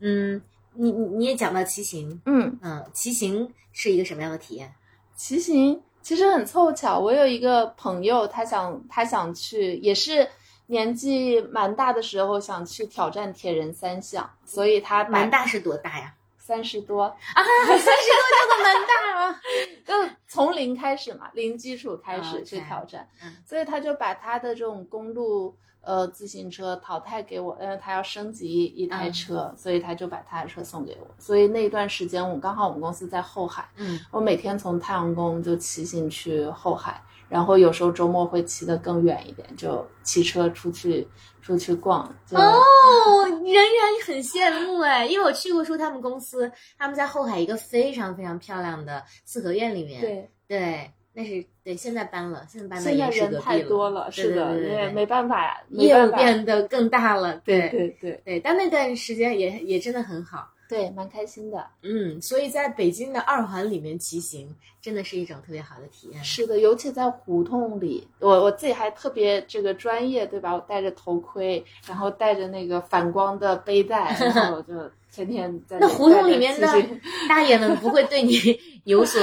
[0.00, 0.42] 嗯，
[0.74, 4.72] 你你你也讲到骑行，嗯，嗯，骑行是一个什么样的体验？
[5.14, 10.28] 骑行其实很凑巧，我有一个朋友，他想他想去，也是
[10.66, 16.12] 年纪蛮大的时候想去挑战铁人三项，所以他把蛮大是多大呀？
[16.46, 19.40] 三十多，啊，三十多叫做蛮大啊。
[19.84, 19.92] 就
[20.28, 31.08] 从零开始嘛，零基础开始去挑战，嗯所以他就把他的这种公路呃自行车淘汰给我，因为他要升级一台车，所以他就把他的车送给我。
[31.18, 41.06] 所以那一段时间，我刚好我们公司在后海，嗯我每天从太阳宫就骑行去后海，然后有时候周末会骑得更远一点，就骑车出去
[41.42, 42.02] 出去逛。
[42.30, 50.00] 哦，仍然很羡慕哎，因为我去过说他们公司，他们在后海一个非常非常漂亮的四合院里面。
[50.00, 56.12] 对，对，那是对，现在搬了，现在搬到现在岩石隔壁人太多了，是的，对对对也没办法呀，没业务。
[56.12, 57.36] 变得更大了。
[57.44, 60.48] 对对对，对，但那段时间也也真的很好。
[60.68, 61.66] 对，蛮开心的。
[61.82, 66.24] 嗯，所以在北京的二环里面骑行，真的是一种特别好的体验。
[66.24, 70.54] 是的，尤其在胡同里，我我自己还特别这个专业，对吧？
[70.54, 74.74] 我戴着头盔，然后带着那个反光的背带，然后就
[75.12, 76.66] 天天在那胡同里面的
[77.28, 78.34] 大爷们不会对你
[78.84, 79.20] 有所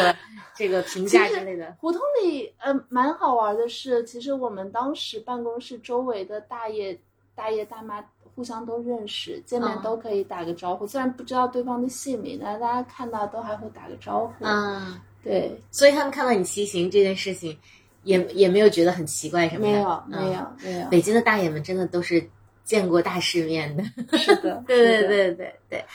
[0.55, 1.75] 这个评价之类的。
[1.79, 6.99] 胡同里，呃，蛮好玩的是，其实我们当时办公室周围的大爷、
[7.35, 8.03] 大爷大妈
[8.35, 10.87] 互相都认识，见面嗯都可以打个招呼。
[10.87, 14.45] 虽然不知道对方的姓名，但大家看到都还会打个招呼。
[14.45, 17.57] 嗯，对，所以他们看到你骑行这件事情，
[18.03, 19.71] 也也没有觉得很奇怪什么的。
[19.71, 20.89] 没有，嗯没有，没有。
[20.89, 22.27] 北京的大爷们真的都是
[22.63, 23.83] 见过大世面的。
[24.17, 25.85] 是的，对对，对对对，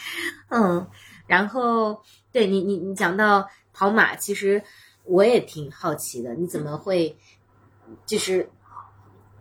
[0.51, 0.87] 嗯，
[1.27, 4.63] 然后对你你你讲到跑马，其实
[5.05, 7.17] 我也挺好奇的，你怎么会
[8.07, 8.49] 就是。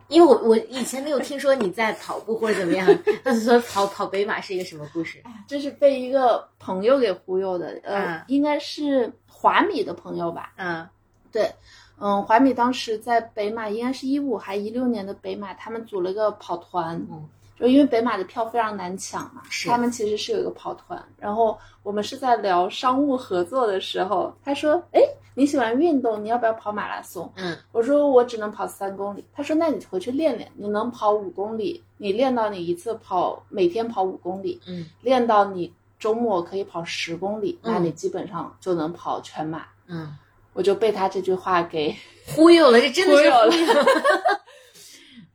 [0.10, 2.88] 因为我我以前没有听说你在跑步或者怎么样，
[3.24, 5.22] 那说跑跑北马是一个什么故事？
[5.48, 10.54] 这是被一个朋友给忽悠的，呃，嗯应该是华米的朋友吧？
[10.58, 10.88] 嗯
[11.32, 11.52] 对，
[12.00, 17.28] 嗯，华米当时在北马，应该是一五还一六年的北马，他们组了个跑团，嗯，
[17.60, 25.02] 就因为北马的票非常难抢嘛，是他们其实是有一个跑团，然后我们是在聊商务合作的时候，他说，哎，
[25.34, 27.32] 你喜欢运动，你要不要跑马拉松？
[27.36, 39.64] 嗯我说我只能跑三公里，他说那你回去练练，你能跑五公里，你练到你一次跑每天跑五公里，嗯练到你周末可以跑十公里，那嗯你基本上就能跑全马。
[39.88, 40.16] 嗯，
[40.54, 41.96] 我就被他这句话给
[42.28, 43.52] 忽悠了，这真的是忽悠了。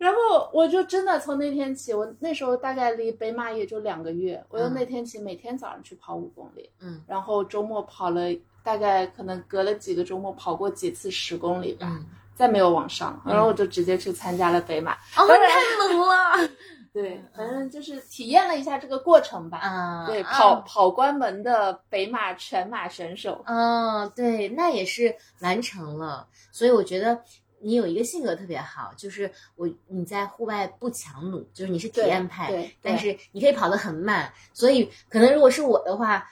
[0.03, 8.23] 然后我就真的从那天起，我那时候大概离北马也就两个月，我就嗯那天起每天早上去跑五公里，嗯然后周末跑了
[8.65, 14.93] 大概可能隔了几个周末跑过几次十公里吧，嗯，再没有往上，嗯然后我就直接去参加了北马。
[15.17, 16.49] 哦，太猛了
[16.93, 19.57] 对，反正就是体验了一下这个过程吧。
[19.57, 20.05] 啊！
[20.07, 23.43] 对，啊跑跑关门的北马全马选手。
[23.47, 26.29] 嗯，对，那也是完成了。
[26.51, 27.19] 所以我觉得
[27.63, 34.33] 你有一个性格特别好，就是我你在户外不强弩，就是你是体验派，但是你可以跑得很慢。
[34.53, 36.29] 所以可能如果是我的话，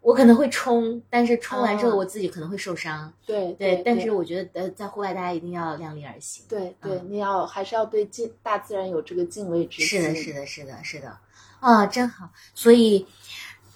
[0.00, 3.10] 我可能会冲，但是冲完之后嗯我自己可能会受伤。
[3.24, 6.44] 对对，但对是我觉得呃，在户外大家一定要量力而行。
[6.46, 10.02] 对对，你要还是要对敬大自然有这个敬畏之心。
[10.02, 11.18] 是的，是的，是的，是的，
[11.60, 12.28] 啊，真好。
[12.54, 13.06] 所以，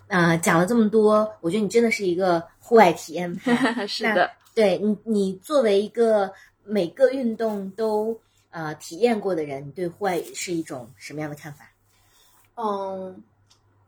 [0.08, 3.86] 呃，讲了这么多，我觉得你真的是一个户外体验派。
[3.88, 6.30] 是的，对你，你作为一个
[6.68, 8.18] 每个运动都
[8.50, 11.64] 呃体验过的人，你对户外是一种什么样的看法？
[12.56, 13.22] 嗯，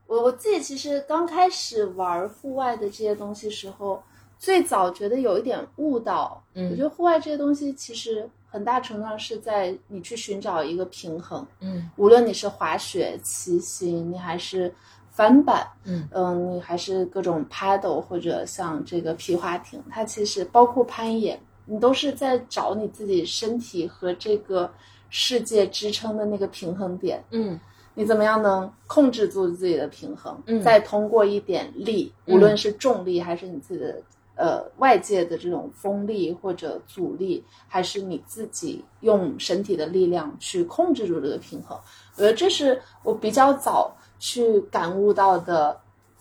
[0.07, 4.03] 我我自己其实刚开始玩户外的这些东西时候，
[4.39, 6.43] 最早觉得有一点误导。
[6.55, 14.73] 嗯我觉得户外这些东西其实很大程度上是在你去寻找一个平衡，嗯无论你是滑雪、骑行，你还是
[15.11, 21.41] 翻板，嗯嗯，你还是各种 paddle 或者像这个皮划艇，它其实包括攀岩，
[21.71, 24.69] 你都是在找你自己身体和这个
[25.09, 27.23] 世界支撑的那个平衡点。
[27.31, 27.59] 嗯
[27.95, 30.37] 你怎么样能控制住自己的平衡？
[30.47, 34.03] 嗯再通过一点力，嗯无论是重力还是你自己的
[34.37, 41.79] 呃外界的这种风力或者阻力，还是你自己用身体的力量去控制住这个平衡。
[42.17, 45.80] 我觉得这是我比较早去感悟到的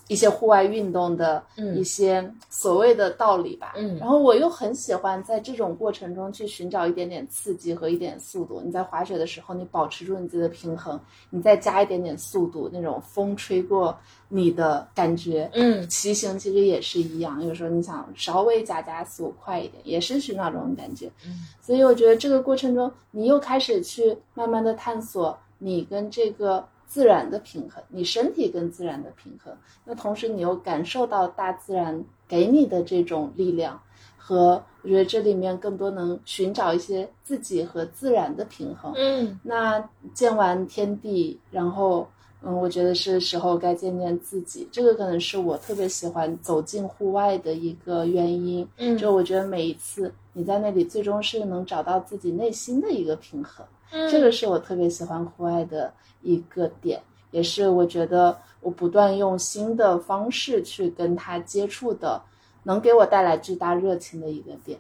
[0.10, 3.74] 一些户外运动的嗯一些所谓的道理吧。
[3.78, 8.62] 嗯然后我又很喜欢在这种过程中去寻找一点点刺激和一点速度。
[8.66, 11.00] 你在滑雪的时候，你保持住你自己的平衡，
[11.30, 13.96] 你再加一点点速度，那种风吹过
[14.28, 15.50] 你的感觉。
[15.54, 21.10] 嗯骑行其实也是一样，有时候你想稍微加加速快一点，也是寻找这种感觉。
[21.26, 29.56] 嗯所以我觉得这个过程中，你又开始去慢慢的探索你跟这个自然的平衡，你身体跟自然的平衡。
[29.86, 33.80] 那同时你又感受到大自然给你的这种力量，
[34.18, 38.92] 和我觉得这里面更多能寻找一些自己和自然的平衡。
[38.96, 42.10] 嗯那见完天地，然后
[42.42, 44.68] 嗯，我觉得是时候该见见自己。
[44.72, 48.68] 这个可能是我特别喜欢走进户外的一个原因。
[48.78, 53.66] 嗯就我觉得每一次你在那里，最终是能找到自己内心的一个平衡。
[53.92, 62.22] 嗯这个是我特别喜欢户外的一个点，也是我觉得我不断用新的方式去跟他接触的，
[62.64, 64.80] 能给我带来巨大热情的一个点。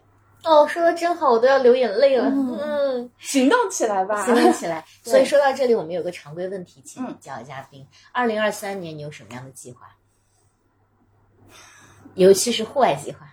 [0.49, 2.25] 哦，说的真好，我都要流眼泪了。
[2.25, 4.25] 嗯嗯，行动起来吧！
[4.25, 4.83] 行动起来。
[5.05, 9.95] 所以说到这里，我们有个常规问题，请嗯教嘉宾：二零二三年你有什么样的计划？
[12.15, 13.27] 尤其是户外计划。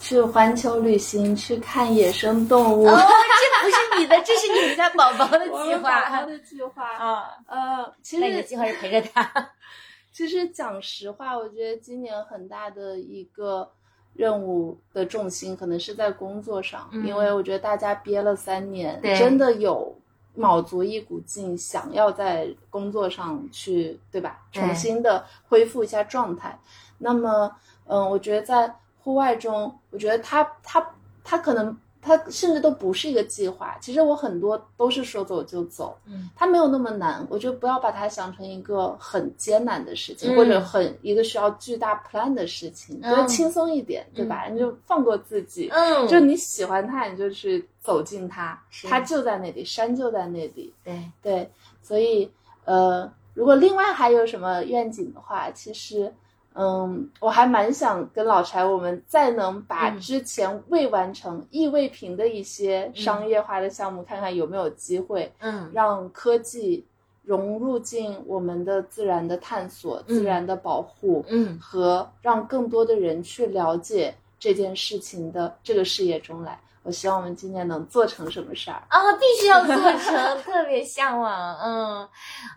[0.00, 2.86] 去环球旅行，去看野生动物。
[2.86, 7.24] 哦，这不是你的，这是你们家 宝宝的计划宝宝的计划，啊。
[7.46, 9.50] 呃，其实那你的计划是陪着他。
[10.14, 13.70] 其实讲实话，我觉得今年很大的一个
[14.18, 19.96] 任务的重心可能是在工作上，嗯因为我觉得大家憋了三年，真的有
[20.34, 24.40] 卯足一股劲，想要在工作上去，对吧？
[24.50, 26.58] 重新的恢复一下状态。
[26.98, 27.54] 那么，
[27.86, 30.84] 嗯，我觉得在户外中，我觉得他他
[31.22, 33.76] 他可能它甚至都不是一个计划。
[33.80, 37.26] 其实我很多都是说走就走，嗯，它没有那么难。
[37.28, 44.46] 我觉得不要把它想成一个很艰难的事情，嗯或者很一个需要巨大 plan 的事情，嗯觉得轻松一点，对吧？
[44.48, 50.72] 你就放过自己，嗯，就你喜欢它，你就去走进它，是它就在那里，山就在那里。
[50.84, 51.50] 对，对，
[51.82, 52.30] 所以
[52.64, 56.12] 呃，如果另外还有什么愿景的话，其实。
[56.58, 60.00] 嗯，我还蛮想跟老柴，我们再能把嗯。
[60.00, 65.70] 之前未完成、意未平的一些商业化的项目，看看有没有机会嗯。
[65.72, 66.84] 让科技
[67.22, 71.56] 融入进我们的自然的探索、自然的保护，嗯。
[71.60, 76.58] 和让更多的人去了解这件事情的这个事业中来。
[76.88, 78.82] 我希望我们今年能做成什么事儿。
[78.88, 82.08] 啊，必须要做成， 特别向往，嗯，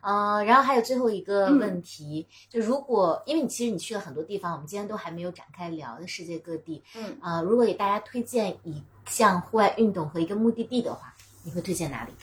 [0.02, 11.14] 呃，然后还有最后一个嗯问题，就如果因为你其实你去了很多地方，我们今天都还没有展开聊的世界各地，嗯，啊、如果给大家推荐一项户外运动和一个目的地的话，
[11.44, 12.14] 你会推荐哪里？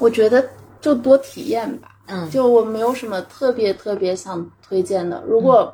[0.00, 1.92] 我觉得就多体验吧。
[2.08, 5.22] 嗯，就我没有什么特别特别想推荐的。
[5.24, 5.72] 如果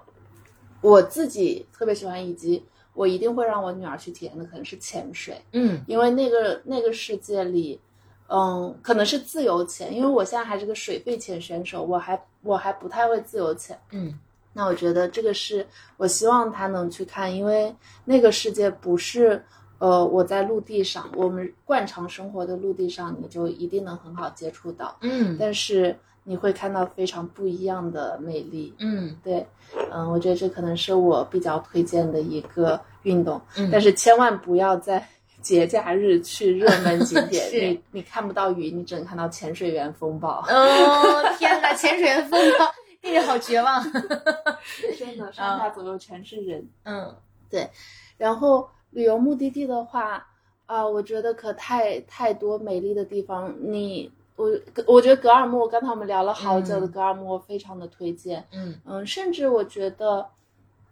[0.82, 2.62] 我自己特别喜欢，以及
[2.95, 5.82] 我一定会让我女儿去体验的，可能是潜水，嗯。
[5.86, 7.80] 因为那个那个世界里，
[8.28, 13.78] 嗯，可能是自由潜，因为我现在还是个水肺潜选手，我还我还不太会自由潜。
[13.90, 14.18] 嗯。
[14.55, 15.66] 那我觉得这个是
[15.97, 17.74] 我希望他能去看，因为
[18.05, 19.43] 那个世界不是
[19.78, 25.38] 呃我在陆地上，我们惯常生活的陆地上，你就一定能很好接触到，嗯。
[25.40, 28.74] 但是你会看到非常不一样的美丽。
[28.78, 29.46] 嗯对，
[29.90, 35.06] 嗯，我觉得这可能是我比较推荐的一个运动，嗯但是千万不要在
[35.42, 40.40] 节假日去热门景点， 你你看不到鱼，你只能看到潜水员风暴。
[40.48, 43.82] 哦，天哪，潜水员风暴，听着好绝望。
[44.96, 46.64] 真的，上下左右全是人。
[46.84, 47.12] 嗯
[47.50, 47.68] 对
[48.16, 50.24] 然后旅游目的地的话，
[50.66, 53.52] 啊、我觉得可太太多美丽的地方。
[53.60, 54.50] 你我
[54.86, 58.44] 我觉得格尔木，刚才我们聊了好久的嗯格尔木，我非常的推荐。
[58.52, 60.26] 嗯嗯，甚至我觉得，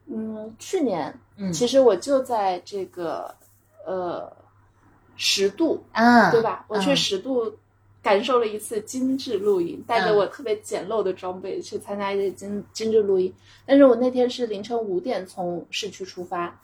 [0.07, 3.35] 嗯，去年嗯，其实我就在这个
[3.87, 4.31] 呃
[5.17, 6.65] 十渡，啊，对吧？
[6.69, 7.53] 我去嗯十度
[8.03, 13.33] 感受了一次精致露营，带着嗯我特别简陋的装备去参加一些精精致露营。
[13.67, 16.61] 但是我那天是凌晨五点从市区出发，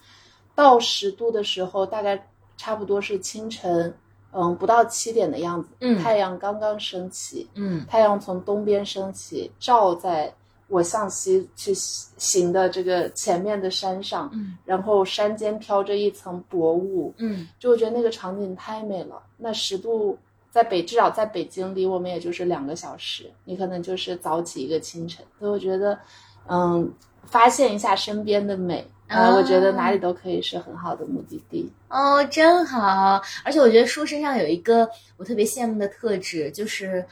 [0.54, 3.94] 到十度的时候大概差不多是清晨，
[4.39, 10.32] 嗯，不到七点的样子，嗯太阳刚刚升起，嗯太阳从东边升起，照在
[10.68, 19.22] 我向西去行的这个前面的山上，嗯然后山间飘着一层薄雾，嗯就我觉得那个场景太美了。
[19.37, 20.18] 那十度
[20.51, 25.24] 在北，至少在北京离我们也就是两个小时，你可能就是早起一个清晨。
[25.39, 25.99] 所以我觉得，
[26.49, 26.91] 嗯，
[27.24, 31.70] 发现一下身边的美，啊呃，我觉得哪里都可以是很好的目的地。
[31.88, 33.22] 哦，真好！
[33.44, 37.07] 而且我觉得书身上有一个我特别羡慕的特质，就是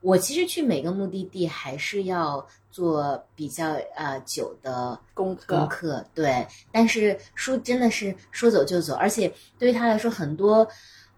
[0.00, 6.46] 我其实去每个目的地还是要做比较呃久的功课功课，对。
[6.72, 10.66] 但是书真的是说走就走，而且对于他来说，很多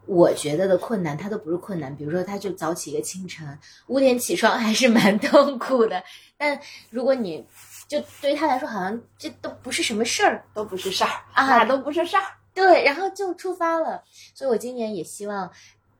[0.06, 1.94] 我觉得的困难，他都不是困难。
[1.96, 6.02] 比如说，他就早起一个清晨，五点起床还是蛮 痛苦的。
[6.36, 6.60] 但
[6.90, 7.44] 如果你
[7.88, 12.22] 就对于他来说，好像这都不是什么事儿，都不是事儿啊哪都不是事儿。
[12.52, 14.02] 对，然后就出发了。
[14.34, 15.50] 所以我今年也希望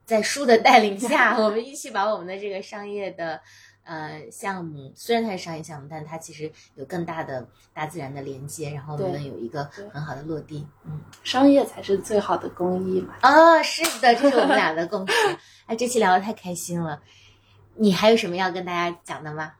[0.05, 3.39] 在书的带领下， 我们一起把我们的这个商业的
[3.83, 9.63] 呃项目，虽然它是商业项目，但它其实有更大的大自然的连接，然后我们能有一个
[9.93, 10.67] 很好的落地。
[10.83, 13.13] 嗯，商业才是最好的公益嘛。
[13.21, 15.13] 啊，是的，这是我们俩的共识。
[15.67, 17.01] 哎，这期聊得太开心了。
[17.75, 19.53] 你还有什么要跟大家讲的吗？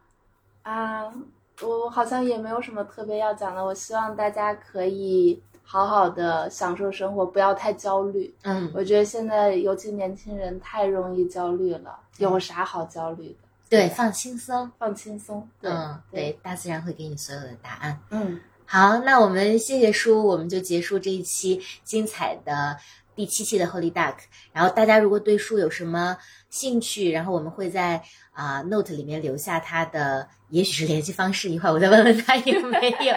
[0.64, 1.14] 啊，
[1.62, 3.66] 我好像也没有什么特别要讲的。
[3.66, 8.34] 我希望大家可以好好的享受生活，不要太焦虑。
[8.44, 13.36] 嗯，我觉得现在尤其年轻人太容易焦虑了，有啥好焦虑的？
[13.70, 14.72] 对，放轻松。
[14.78, 15.46] 放轻松。
[15.60, 18.00] 对，嗯，对，大自然会给你所有的答案。
[18.12, 22.78] 嗯，好，那我们谢谢叔，我们就结束这一期精彩的
[23.14, 24.16] 第七期的 Holy Duck。
[24.54, 26.16] 然后大家如果对书有什么
[26.50, 28.02] 兴趣，然后我们会在
[28.38, 33.16] 啊、Note 里面留下他的，也许是联系方式，一会儿我再问问他有没有。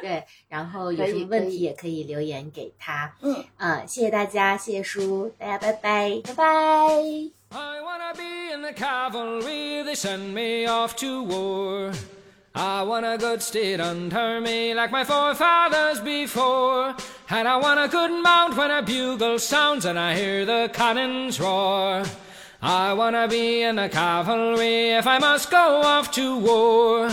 [0.00, 3.14] 对，然后有什么问题也可以留言给他。
[3.22, 6.20] 嗯，啊、谢谢大家，谢谢叔，大家拜拜。
[6.24, 6.44] 拜拜。
[7.50, 11.92] I wanna be in the cavalry, they send me off to war.
[12.52, 16.96] I want a good steed under me like my forefathers before.
[17.28, 21.38] And I want a good mount when a bugle sounds and I hear the cannons
[21.38, 22.02] roar.
[22.62, 27.10] I wanna be in the cavalry if I must go off to war.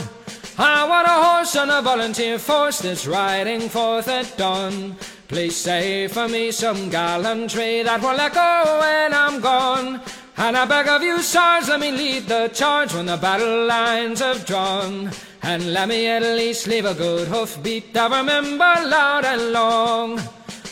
[0.58, 4.96] I want a horse and a volunteer force that's riding forth at dawn.
[5.28, 10.00] Please say for me some gallantry that will echo when I'm gone.
[10.38, 14.20] And I beg of you, sirs, let me lead the charge when the battle lines
[14.20, 15.12] have drawn.
[15.42, 20.22] And let me at least leave a good hoof beat that remember loud and long.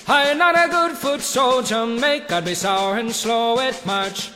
[0.07, 4.31] I'm not a good foot soldier, make I'd be sour and slow at march.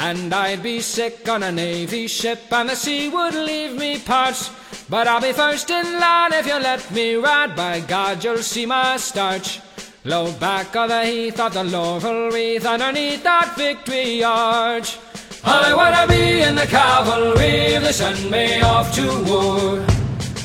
[0.00, 4.52] And I'd be sick on a navy ship, and the sea would leave me parched.
[4.88, 7.56] But I'll be first in line if you let me ride.
[7.56, 9.60] By God, you'll see my starch.
[10.04, 14.98] Low back of the heath of the laurel wreath underneath that victory arch.
[15.44, 19.84] I wanna be in the cavalry they send me off to war.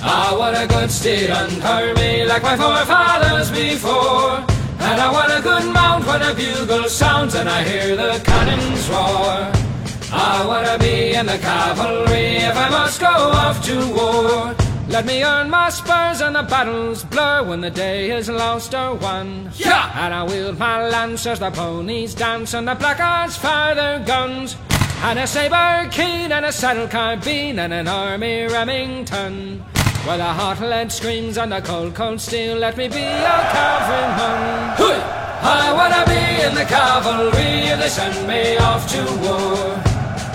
[0.02, 4.53] Ah, I want a good steed under me like my forefathers before.
[4.90, 8.90] And I want a good mount when a bugle sounds and I hear the cannons
[8.90, 9.52] roar.
[10.12, 14.56] I wanna be in the cavalry if I must go off to war.
[14.90, 18.96] Let me earn my spurs and the battles blur when the day is lost or
[18.96, 19.50] won.
[19.56, 19.90] Yeah!
[19.96, 24.58] And I wield my lance as the ponies dance and the blackguards fire their guns.
[25.02, 29.64] And a saber keen and a saddle carbine and an army Remington.
[30.06, 34.74] Where the hot lead screams and the cold, cold steel, let me be a cavalryman.
[35.46, 39.82] I wanna be in the cavalry if they send me off to war.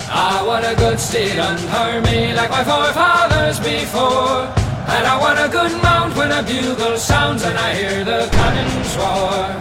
[0.09, 4.49] I want a good steed under me like my forefathers before.
[4.95, 8.97] And I want a good mount when a bugle sounds and I hear the cannons
[8.97, 9.53] roar.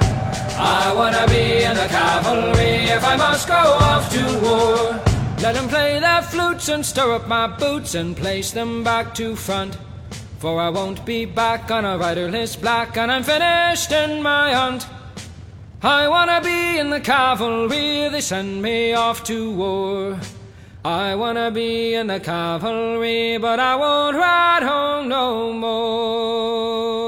[0.61, 5.01] I wanna be in the cavalry if I must go off to war.
[5.43, 9.37] Let them play their flutes and stir up my boots and place them back to
[9.37, 9.77] front.
[10.39, 14.87] For I won't be back on a riderless black and I'm finished in my hunt.
[15.83, 20.19] I wanna be in the cavalry they send me off to war.
[20.85, 26.99] I wanna be in the cavalry, but I won't ride home no more.